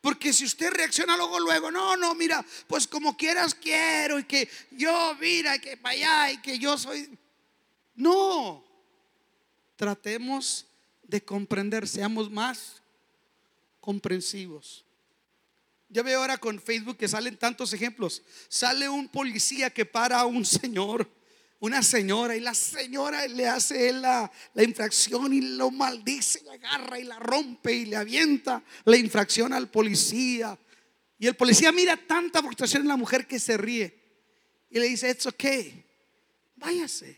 [0.00, 4.48] Porque si usted reacciona luego, luego, no, no, mira, pues como quieras quiero y que
[4.70, 7.18] yo, mira, que para allá y que yo soy...
[7.96, 8.64] No,
[9.74, 10.66] tratemos
[11.02, 12.85] de comprender, seamos más
[13.86, 14.84] comprensivos.
[15.88, 18.20] Ya veo ahora con Facebook que salen tantos ejemplos.
[18.48, 21.08] Sale un policía que para a un señor,
[21.60, 26.98] una señora, y la señora le hace la, la infracción y lo maldice, y agarra
[26.98, 30.58] y la rompe y le avienta la infracción al policía.
[31.20, 33.96] Y el policía mira tanta frustración en la mujer que se ríe
[34.68, 35.84] y le dice, it's okay,
[36.56, 37.16] váyase.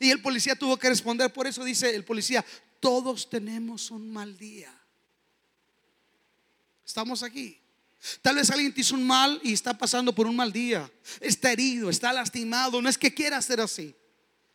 [0.00, 2.42] Y el policía tuvo que responder, por eso dice el policía,
[2.82, 4.74] todos tenemos un mal día.
[6.84, 7.56] Estamos aquí.
[8.20, 10.90] Tal vez alguien te hizo un mal y está pasando por un mal día.
[11.20, 12.82] Está herido, está lastimado.
[12.82, 13.94] No es que quiera ser así.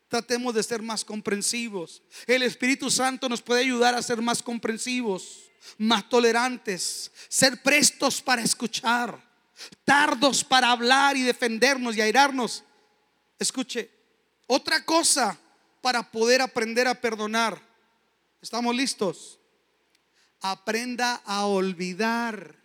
[0.10, 2.04] Tratemos de ser más comprensivos.
[2.26, 8.42] El Espíritu Santo nos puede ayudar a ser más comprensivos, más tolerantes, ser prestos para
[8.42, 9.24] escuchar,
[9.86, 12.66] tardos para hablar y defendernos y airarnos.
[13.40, 13.90] Escuche,
[14.48, 15.40] otra cosa
[15.82, 17.67] para poder aprender a perdonar
[18.42, 19.40] ¿Estamos listos?
[20.42, 22.56] Aprenda a olvidar.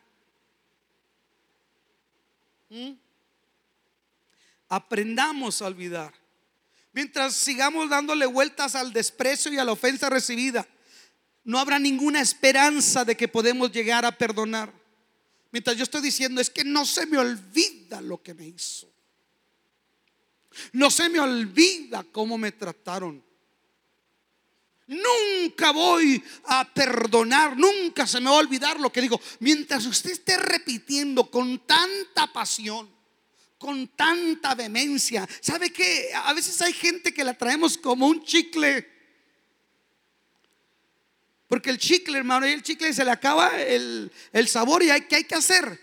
[2.69, 2.93] ¿Mm?
[4.69, 6.15] Aprendamos a olvidar.
[6.93, 10.67] Mientras sigamos dándole vueltas al desprecio y a la ofensa recibida,
[11.45, 14.73] no habrá ninguna esperanza de que podemos llegar a perdonar.
[15.51, 18.91] Mientras yo estoy diciendo, es que no se me olvida lo que me hizo.
[20.73, 23.23] No se me olvida cómo me trataron.
[24.87, 29.21] Nunca voy a perdonar, nunca se me va a olvidar lo que digo.
[29.41, 32.91] Mientras usted esté repitiendo con tanta pasión,
[33.59, 38.91] con tanta vehemencia, ¿sabe que A veces hay gente que la traemos como un chicle.
[41.47, 44.11] Porque el chicle, hermano, y el chicle se le acaba el,
[44.47, 45.79] sabor y hay, ¿qué hay que hacer?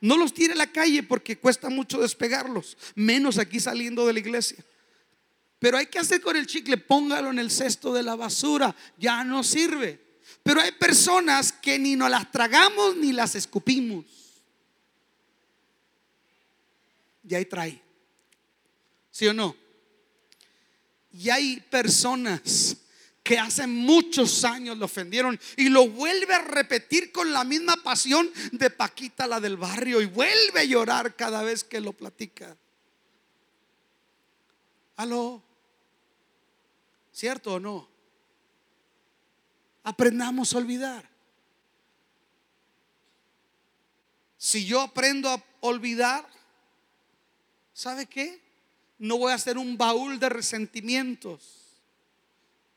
[0.00, 4.18] No los tire a la calle porque cuesta mucho despegarlos, menos aquí saliendo de la
[4.18, 4.64] iglesia.
[5.60, 9.22] Pero hay que hacer con el chicle, póngalo en el cesto de la basura, ya
[9.22, 10.00] no sirve.
[10.42, 14.06] Pero hay personas que ni nos las tragamos ni las escupimos.
[17.28, 17.80] Y ahí trae.
[19.10, 19.54] ¿Sí o no?
[21.12, 22.78] Y hay personas
[23.22, 28.30] que hace muchos años lo ofendieron y lo vuelve a repetir con la misma pasión
[28.52, 32.56] de Paquita, la del barrio, y vuelve a llorar cada vez que lo platica.
[34.96, 35.49] ¿Aló?
[37.12, 37.88] ¿Cierto o no?
[39.82, 41.08] Aprendamos a olvidar.
[44.36, 46.26] Si yo aprendo a olvidar,
[47.74, 48.40] ¿sabe qué?
[48.98, 51.60] No voy a hacer un baúl de resentimientos.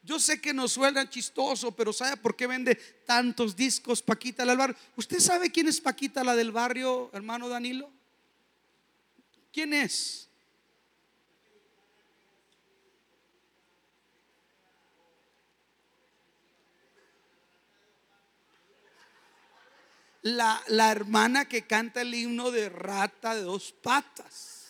[0.03, 2.75] Yo sé que nos suena chistoso, pero ¿sabe por qué vende
[3.05, 4.77] tantos discos Paquita la del barrio?
[4.97, 7.89] ¿Usted sabe quién es Paquita la del barrio, hermano Danilo?
[9.53, 10.27] ¿Quién es?
[20.23, 24.69] La, la hermana que canta el himno de rata de dos patas.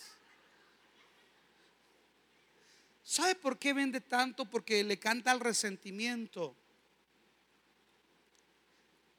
[3.02, 4.44] ¿Sabe por qué vende tanto?
[4.44, 6.56] Porque le canta al resentimiento.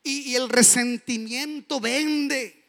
[0.04, 2.65] Y, y el resentimiento vende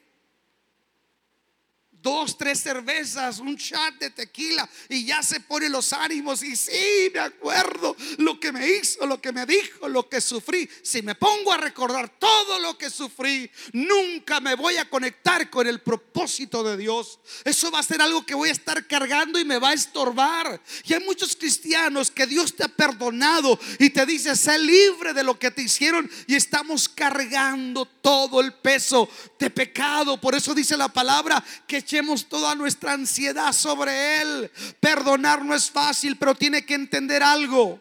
[2.07, 7.11] dos, tres cervezas, un chat de tequila y ya se pone los ánimos y sí,
[7.13, 10.71] me acuerdo lo que me hizo, lo que me dijo, lo que sufrí.
[10.85, 15.67] Si me pongo a recordar todo lo que sufrí, nunca me voy a conectar con
[15.67, 17.19] el propósito de Dios.
[17.45, 20.63] Eso va a ser algo que voy a estar cargando y me va a estorbar.
[20.85, 25.25] Y hay muchos cristianos que Dios te ha perdonado y te dice, sé libre de
[25.25, 29.09] lo que te hicieron y estamos cargando todo el peso
[29.41, 30.21] de pecado.
[30.21, 31.83] Por eso dice la palabra que
[32.29, 34.51] toda nuestra ansiedad sobre Él.
[34.81, 37.81] Perdonar no es fácil, pero tiene que entender algo.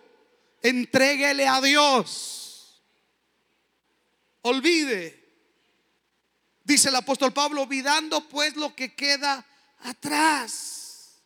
[0.61, 2.81] Entréguele a Dios.
[4.41, 5.23] Olvide.
[6.63, 9.45] Dice el apóstol Pablo, olvidando pues lo que queda
[9.79, 11.21] atrás.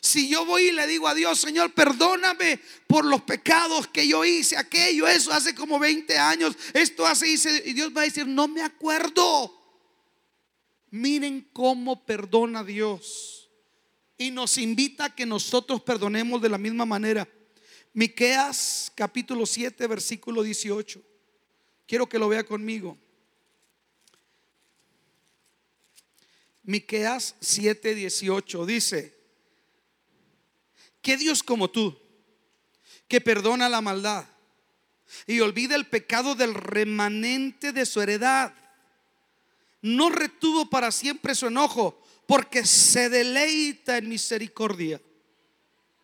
[0.00, 4.24] Si yo voy y le digo a Dios, Señor, perdóname por los pecados que yo
[4.24, 8.46] hice, aquello, eso hace como 20 años, esto hace, y Dios va a decir, no
[8.46, 9.63] me acuerdo.
[10.94, 13.50] Miren cómo perdona Dios.
[14.16, 17.28] Y nos invita a que nosotros perdonemos de la misma manera.
[17.92, 21.02] Miqueas capítulo 7, versículo 18.
[21.88, 22.96] Quiero que lo vea conmigo.
[26.62, 29.18] Miqueas 7, 18 dice:
[31.02, 31.98] Que Dios como tú,
[33.08, 34.26] que perdona la maldad
[35.26, 38.54] y olvida el pecado del remanente de su heredad
[39.84, 44.98] no retuvo para siempre su enojo, porque se deleita en misericordia.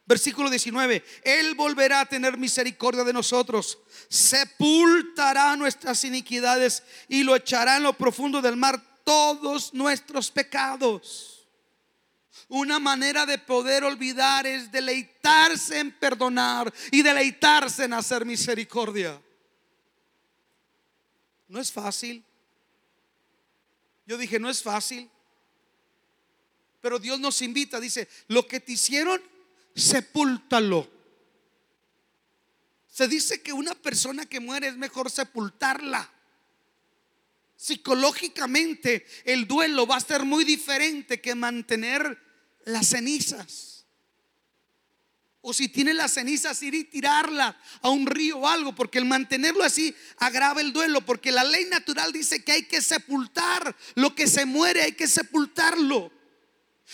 [0.05, 3.79] Versículo 19, Él volverá a tener misericordia de nosotros,
[4.11, 11.47] sepultará nuestras iniquidades y lo echará en lo profundo del mar todos nuestros pecados.
[12.49, 19.19] Una manera de poder olvidar es deleitarse en perdonar y deleitarse en hacer misericordia.
[21.49, 22.23] No es fácil.
[24.07, 25.09] Yo dije, no es fácil.
[26.81, 29.21] Pero Dios nos invita, dice, lo que te hicieron,
[29.75, 30.91] sepúltalo.
[32.89, 36.11] Se dice que una persona que muere es mejor sepultarla.
[37.57, 42.19] Psicológicamente el duelo va a ser muy diferente que mantener
[42.65, 43.80] las cenizas.
[45.43, 49.07] O si tiene las cenizas, ir y tirarla a un río o algo, porque el
[49.07, 54.15] mantenerlo así agrava el duelo, porque la ley natural dice que hay que sepultar lo
[54.15, 56.13] que se muere, hay que sepultarlo.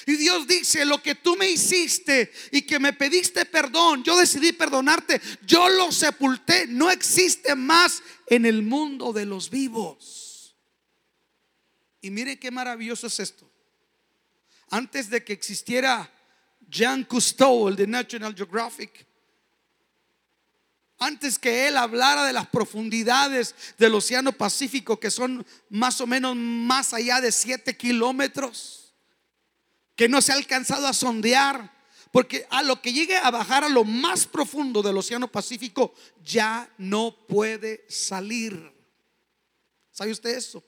[0.05, 4.53] Y Dios dice, lo que tú me hiciste y que me pediste perdón, yo decidí
[4.53, 10.55] perdonarte, yo lo sepulté, no existe más en el mundo de los vivos.
[12.03, 13.51] Y mire qué maravilloso es esto.
[14.69, 16.13] Antes de que existiera
[16.77, 19.07] Jean Cousteau, el de National Geographic,
[20.99, 26.37] antes que él hablara de las profundidades del Océano Pacífico, que son más o menos
[26.37, 28.95] más allá de 7 kilómetros,
[29.95, 31.75] que no se ha alcanzado a sondear,
[32.13, 35.93] Porque a lo que llegue a bajar a lo más profundo del Océano Pacífico,
[36.25, 38.73] ya no puede salir.
[39.93, 40.65] ¿Sabe usted eso?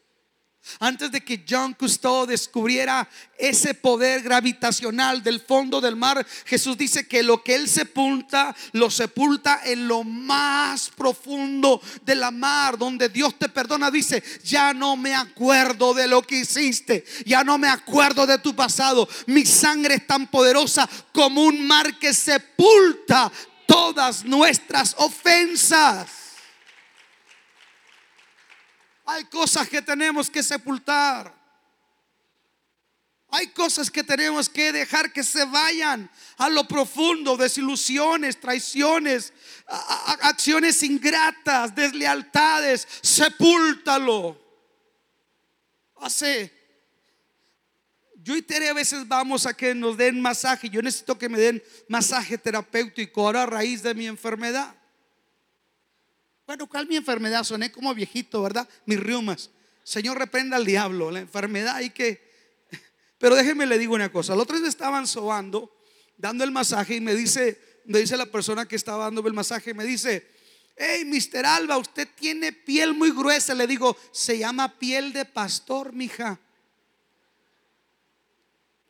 [0.80, 3.08] Antes de que Jean Cousteau descubriera
[3.38, 8.90] ese poder gravitacional del fondo del mar, Jesús dice que lo que él sepulta, lo
[8.90, 13.90] sepulta en lo más profundo de la mar, donde Dios te perdona.
[13.90, 18.54] Dice, ya no me acuerdo de lo que hiciste, ya no me acuerdo de tu
[18.54, 19.08] pasado.
[19.26, 23.30] Mi sangre es tan poderosa como un mar que sepulta
[23.66, 26.17] todas nuestras ofensas.
[29.10, 31.34] Hay cosas que tenemos que sepultar.
[33.30, 39.32] Hay cosas que tenemos que dejar que se vayan a lo profundo, desilusiones, traiciones,
[40.20, 42.86] acciones ingratas, deslealtades.
[43.00, 44.38] Sepúltalo.
[45.96, 46.52] Hace,
[48.16, 50.68] yo y Tere a veces vamos a que nos den masaje.
[50.68, 54.74] Yo necesito que me den masaje terapéutico ahora a raíz de mi enfermedad.
[56.48, 57.44] Bueno, ¿cuál mi enfermedad?
[57.44, 58.66] Soné como viejito, ¿verdad?
[58.86, 59.50] Mis riumas.
[59.84, 61.10] Señor, reprenda al diablo.
[61.10, 62.26] La enfermedad hay que...
[63.18, 64.32] Pero déjeme le digo una cosa.
[64.32, 65.70] Los otros me estaban sobando,
[66.16, 69.74] dando el masaje y me dice, me dice la persona que estaba dándome el masaje,
[69.74, 70.26] me dice,
[70.74, 73.52] hey, Mister Alba, usted tiene piel muy gruesa.
[73.52, 76.40] Le digo, se llama piel de pastor, mija.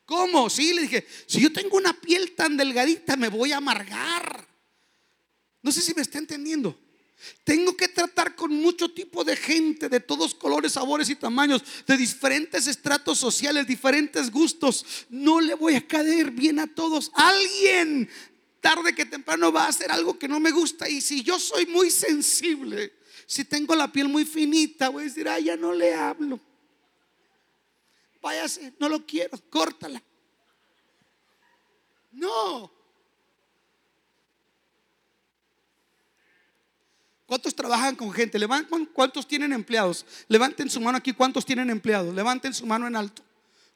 [0.06, 0.48] ¿Cómo?
[0.48, 4.46] Sí, le dije, si yo tengo una piel tan delgadita, me voy a amargar.
[5.60, 6.78] No sé si me está entendiendo.
[7.44, 11.96] Tengo que tratar con mucho tipo de gente de todos colores, sabores y tamaños, de
[11.96, 14.84] diferentes estratos sociales, diferentes gustos.
[15.08, 17.10] No le voy a caer bien a todos.
[17.14, 18.08] Alguien
[18.60, 20.88] tarde que temprano va a hacer algo que no me gusta.
[20.88, 22.92] Y si yo soy muy sensible,
[23.26, 26.40] si tengo la piel muy finita, voy a decir, ay, ya no le hablo.
[28.20, 30.02] Váyase, no lo quiero, córtala.
[32.12, 32.77] No,
[37.28, 38.38] ¿Cuántos trabajan con gente?
[38.38, 40.06] Levanten, ¿Cuántos tienen empleados?
[40.28, 42.14] Levanten su mano aquí, ¿cuántos tienen empleados?
[42.14, 43.22] Levanten su mano en alto.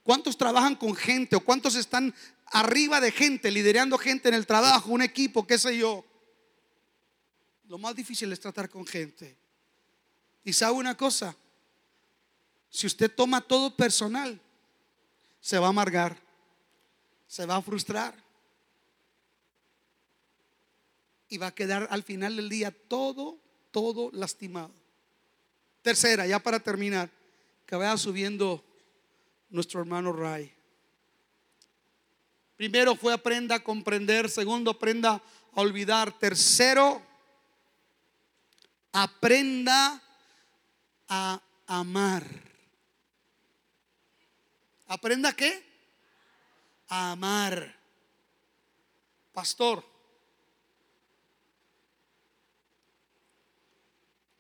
[0.03, 2.14] ¿Cuántos trabajan con gente o cuántos están
[2.46, 6.03] arriba de gente, liderando gente en el trabajo, un equipo, qué sé yo?
[7.68, 9.36] Lo más difícil es tratar con gente.
[10.44, 11.36] Y sabe una cosa,
[12.70, 14.40] si usted toma todo personal,
[15.42, 16.18] se va a amargar,
[17.26, 18.14] se va a frustrar
[21.28, 23.41] y va a quedar al final del día todo
[23.73, 24.73] todo lastimado.
[25.83, 27.11] Tercera, ya para terminar,
[27.66, 28.62] que vaya subiendo
[29.51, 30.53] nuestro hermano Ray.
[32.57, 35.20] Primero fue aprenda a comprender, segundo aprenda
[35.55, 37.03] a olvidar, tercero
[38.93, 40.01] aprenda
[41.09, 42.25] a amar.
[44.87, 45.64] ¿Aprenda qué?
[46.89, 47.75] A amar.
[49.33, 49.83] Pastor,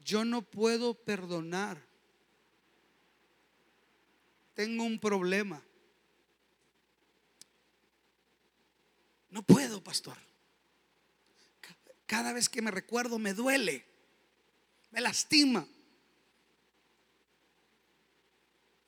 [0.04, 1.82] yo no puedo perdonar.
[4.54, 5.62] Tengo un problema.
[9.30, 10.16] No puedo, pastor.
[12.06, 13.86] Cada vez que me recuerdo me duele,
[14.90, 15.66] me lastima,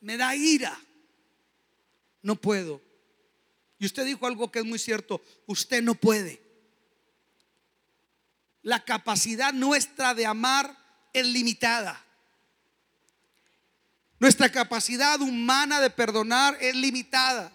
[0.01, 0.79] me da ira.
[2.21, 2.83] No puedo.
[3.79, 6.43] Y usted dijo algo que es muy cierto, usted no puede.
[8.63, 10.84] La capacidad nuestra de amar
[11.15, 12.05] es limitada.
[14.19, 17.53] Nuestra capacidad humana de perdonar es limitada.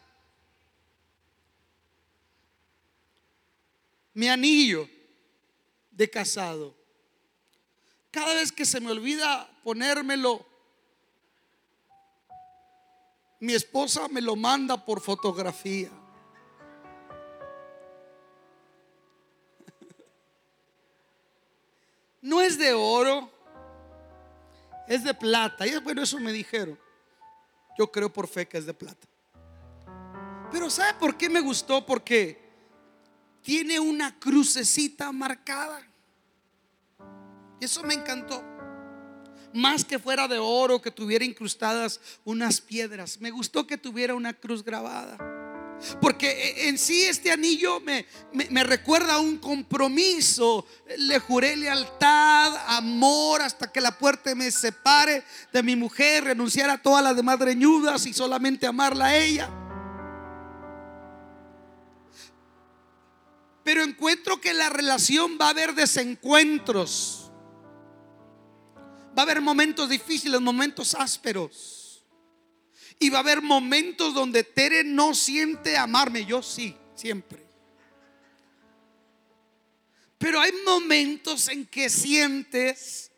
[4.14, 4.90] Mi anillo
[5.92, 6.76] de casado.
[8.12, 10.46] Cada vez que se me olvida ponérmelo,
[13.40, 15.90] mi esposa me lo manda por fotografía.
[22.22, 23.32] No es de oro,
[24.90, 25.66] es de plata.
[25.66, 26.78] Y bueno, eso me dijeron.
[27.78, 29.08] Yo creo por fe que es de plata.
[30.52, 31.86] Pero ¿sabe por qué me gustó?
[31.86, 32.42] Porque
[33.42, 35.82] tiene una crucecita marcada.
[37.62, 38.44] Y eso me encantó.
[39.54, 43.22] Más que fuera de oro, que tuviera incrustadas unas piedras.
[43.22, 45.39] Me gustó que tuviera una cruz grabada.
[46.02, 50.66] Porque en sí este anillo me, me, recuerda a un compromiso.
[50.98, 56.82] Le juré lealtad, amor, hasta que la puerta me separe de mi mujer, renunciar a
[56.82, 59.50] todas las demás dreñudas y solamente amarla a ella.
[63.64, 67.32] Pero encuentro que la relación va a haber desencuentros.
[69.18, 71.89] Va a haber momentos difíciles, momentos ásperos.
[73.00, 76.26] Y va a haber momentos donde Tere no siente amarme.
[76.26, 77.46] Yo sí, siempre.
[80.18, 83.10] Pero hay momentos en que sientes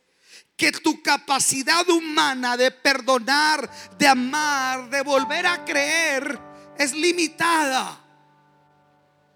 [0.56, 3.68] que tu capacidad humana de perdonar,
[3.98, 8.00] de amar, de volver a creer es limitada.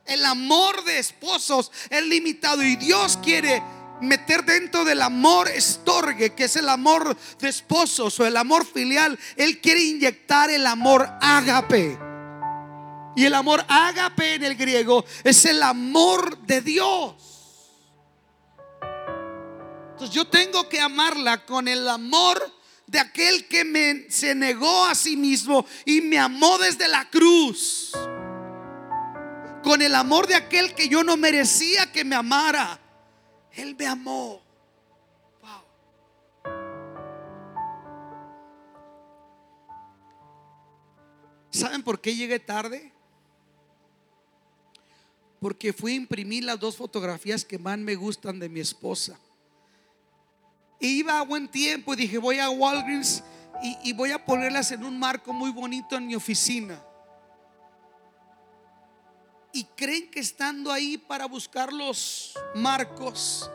[0.05, 3.61] El amor de esposos es limitado y Dios quiere
[4.01, 9.17] meter dentro del amor estorgue, que es el amor de esposos o el amor filial.
[9.35, 11.97] Él quiere inyectar el amor ágape.
[13.15, 17.15] Y el amor ágape en el griego es el amor de Dios.
[19.91, 22.51] Entonces yo tengo que amarla con el amor
[22.87, 27.91] de aquel que me se negó a sí mismo y me amó desde la cruz.
[29.63, 32.79] Con el amor de aquel que yo no merecía que me amara.
[33.55, 34.41] Él me amó.
[41.49, 42.91] ¿Saben por qué llegué tarde?
[45.39, 49.17] Porque fui a imprimir las dos fotografías que más me gustan de mi esposa.
[50.79, 53.23] Y iba a buen tiempo y dije, voy a Walgreens
[53.63, 56.83] y, y voy a ponerlas en un marco muy bonito en mi oficina
[59.55, 63.49] y creen que estando ahí para buscar los marcos,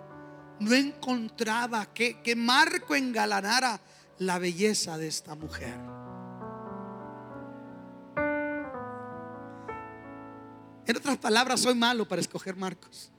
[0.58, 3.78] no encontraba que, marco engalanara
[4.18, 5.74] la belleza de esta mujer.
[10.86, 13.12] En otras palabras, soy malo para escoger marcos.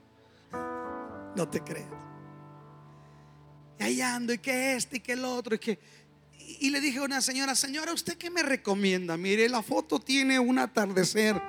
[1.36, 1.86] No te creas.
[3.78, 5.78] Y ahí ando, y que este, y que el otro, y que.
[6.58, 9.16] Y le dije a una señora, señora, ¿usted qué me recomienda?
[9.16, 11.40] Mire, la foto tiene un atardecer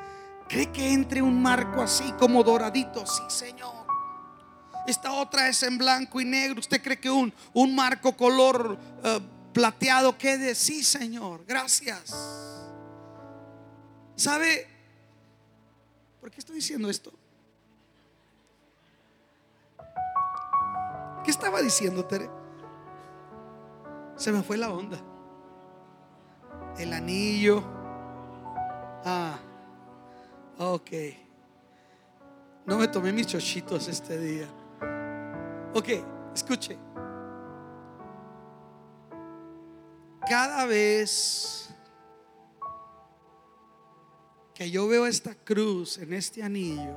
[0.48, 3.06] ¿Cree que entre un marco así como doradito?
[3.06, 3.86] Sí, Señor.
[4.88, 6.60] Esta otra es en blanco y negro.
[6.60, 10.56] ¿Usted cree que un, un marco color uh, plateado quede?
[10.56, 11.44] Sí, Señor.
[11.46, 12.16] Gracias.
[14.16, 14.68] ¿Sabe
[16.22, 17.12] por qué estoy diciendo esto?
[21.26, 22.30] ¿Qué estaba diciendo, Tere?
[24.16, 24.98] Se me fue la onda.
[26.78, 27.62] El anillo.
[29.04, 29.38] Ah.
[30.60, 30.92] Ok.
[32.66, 34.48] No me tomé mis chochitos este día.
[35.74, 35.90] Ok,
[36.34, 36.78] escuche.
[40.28, 41.70] Cada vez
[44.56, 46.96] que yo veo esta cruz en este anillo,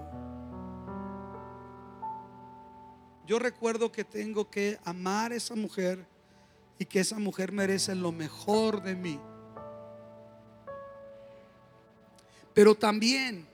[3.26, 6.04] yo recuerdo que tengo que amar a esa mujer
[6.78, 9.20] y que esa mujer merece lo mejor de mí.
[12.54, 13.49] Pero también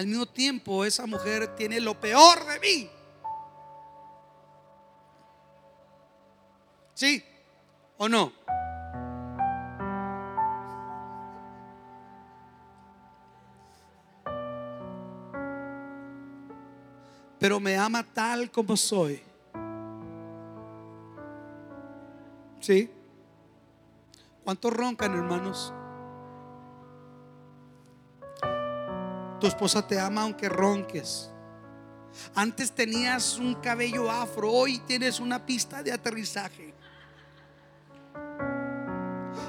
[0.00, 2.90] al mismo tiempo esa mujer tiene lo peor de mí.
[6.94, 7.22] ¿Sí
[7.98, 8.32] o no?
[17.38, 19.22] Pero me ama tal como soy.
[22.60, 22.90] ¿Sí?
[24.44, 25.74] ¿Cuántos roncan, hermanos?
[29.40, 31.30] Tu esposa te ama aunque ronques.
[32.34, 36.74] Antes tenías un cabello afro, hoy tienes una pista de aterrizaje.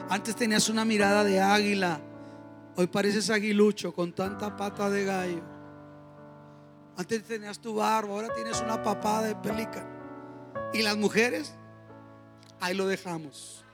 [0.09, 1.99] Antes tenías una mirada de águila,
[2.75, 5.43] hoy pareces aguilucho con tanta pata de gallo.
[6.97, 9.85] Antes tenías tu barba, ahora tienes una papada de pelica.
[10.73, 11.53] Y las mujeres,
[12.59, 13.65] ahí lo dejamos.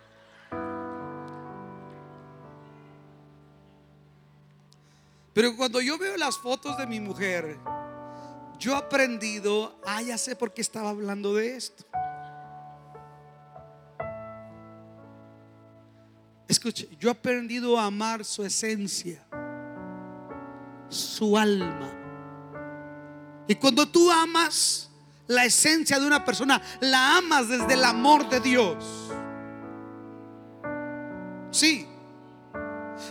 [5.37, 7.59] Pero cuando yo veo las fotos de mi mujer,
[8.57, 11.85] yo he aprendido, ah, ya sé por qué estaba hablando de esto.
[16.47, 19.23] Escuche, yo he aprendido a amar su esencia,
[20.89, 21.91] su alma.
[23.47, 24.89] Y cuando tú amas
[25.27, 29.11] la esencia de una persona, la amas desde el amor de Dios.
[31.51, 31.86] Sí,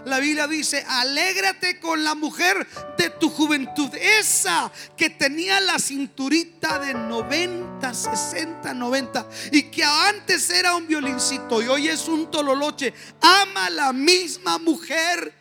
[0.05, 2.67] la Biblia dice, alégrate con la mujer
[2.97, 10.51] de tu juventud, esa que tenía la cinturita de 90, 60, 90 y que antes
[10.51, 12.93] era un violincito y hoy es un tololoche.
[13.21, 15.33] Ama a la misma mujer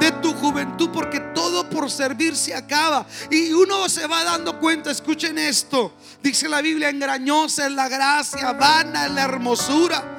[0.00, 4.90] de tu juventud porque todo por servir se acaba y uno se va dando cuenta,
[4.90, 10.17] escuchen esto, dice la Biblia, engañosa es la gracia, vana es la hermosura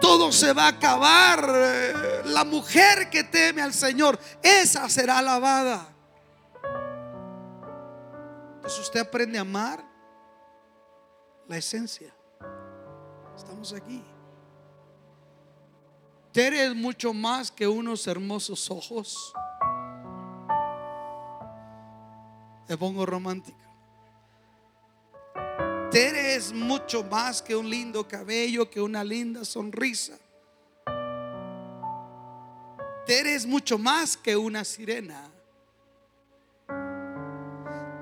[0.00, 2.24] todo se va a acabar.
[2.26, 5.94] La mujer que teme al Señor, esa será alabada.
[8.56, 9.84] Entonces usted aprende a amar
[11.46, 12.14] la esencia.
[13.36, 14.04] Estamos aquí.
[16.32, 19.32] Tere es mucho más que unos hermosos ojos.
[22.68, 23.67] Me pongo romántica.
[25.90, 30.18] Tere es mucho más que un lindo cabello, que una linda sonrisa.
[33.06, 35.30] Tere es mucho más que una sirena.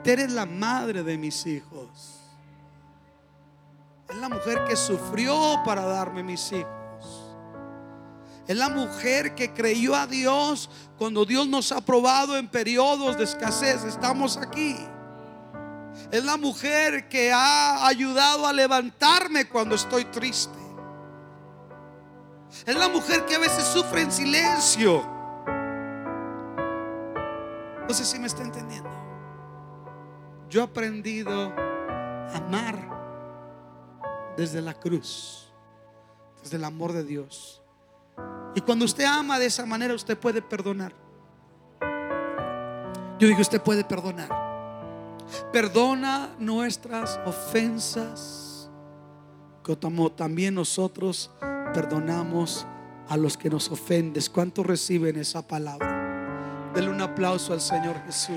[0.02, 2.20] Tere es la madre de mis hijos.
[4.08, 7.36] Es la mujer que sufrió para darme mis hijos.
[8.48, 13.24] Es la mujer que creyó a Dios cuando Dios nos ha probado en periodos de
[13.24, 13.84] escasez.
[13.84, 14.76] Estamos aquí.
[16.10, 20.58] Es la mujer que ha ayudado a levantarme cuando estoy triste.
[22.64, 25.04] Es la mujer que a veces sufre en silencio.
[27.88, 28.90] No sé si me está entendiendo.
[30.48, 32.76] Yo he aprendido a amar
[34.36, 35.52] desde la cruz,
[36.42, 37.62] desde el amor de Dios.
[38.54, 40.94] Y cuando usted ama de esa manera, usted puede perdonar.
[43.18, 44.45] Yo digo, usted puede perdonar.
[45.52, 48.70] Perdona nuestras ofensas,
[49.62, 51.30] como también nosotros
[51.74, 52.66] perdonamos
[53.08, 54.22] a los que nos ofenden.
[54.32, 56.72] ¿Cuántos reciben esa palabra?
[56.74, 58.36] Denle un aplauso al Señor Jesús.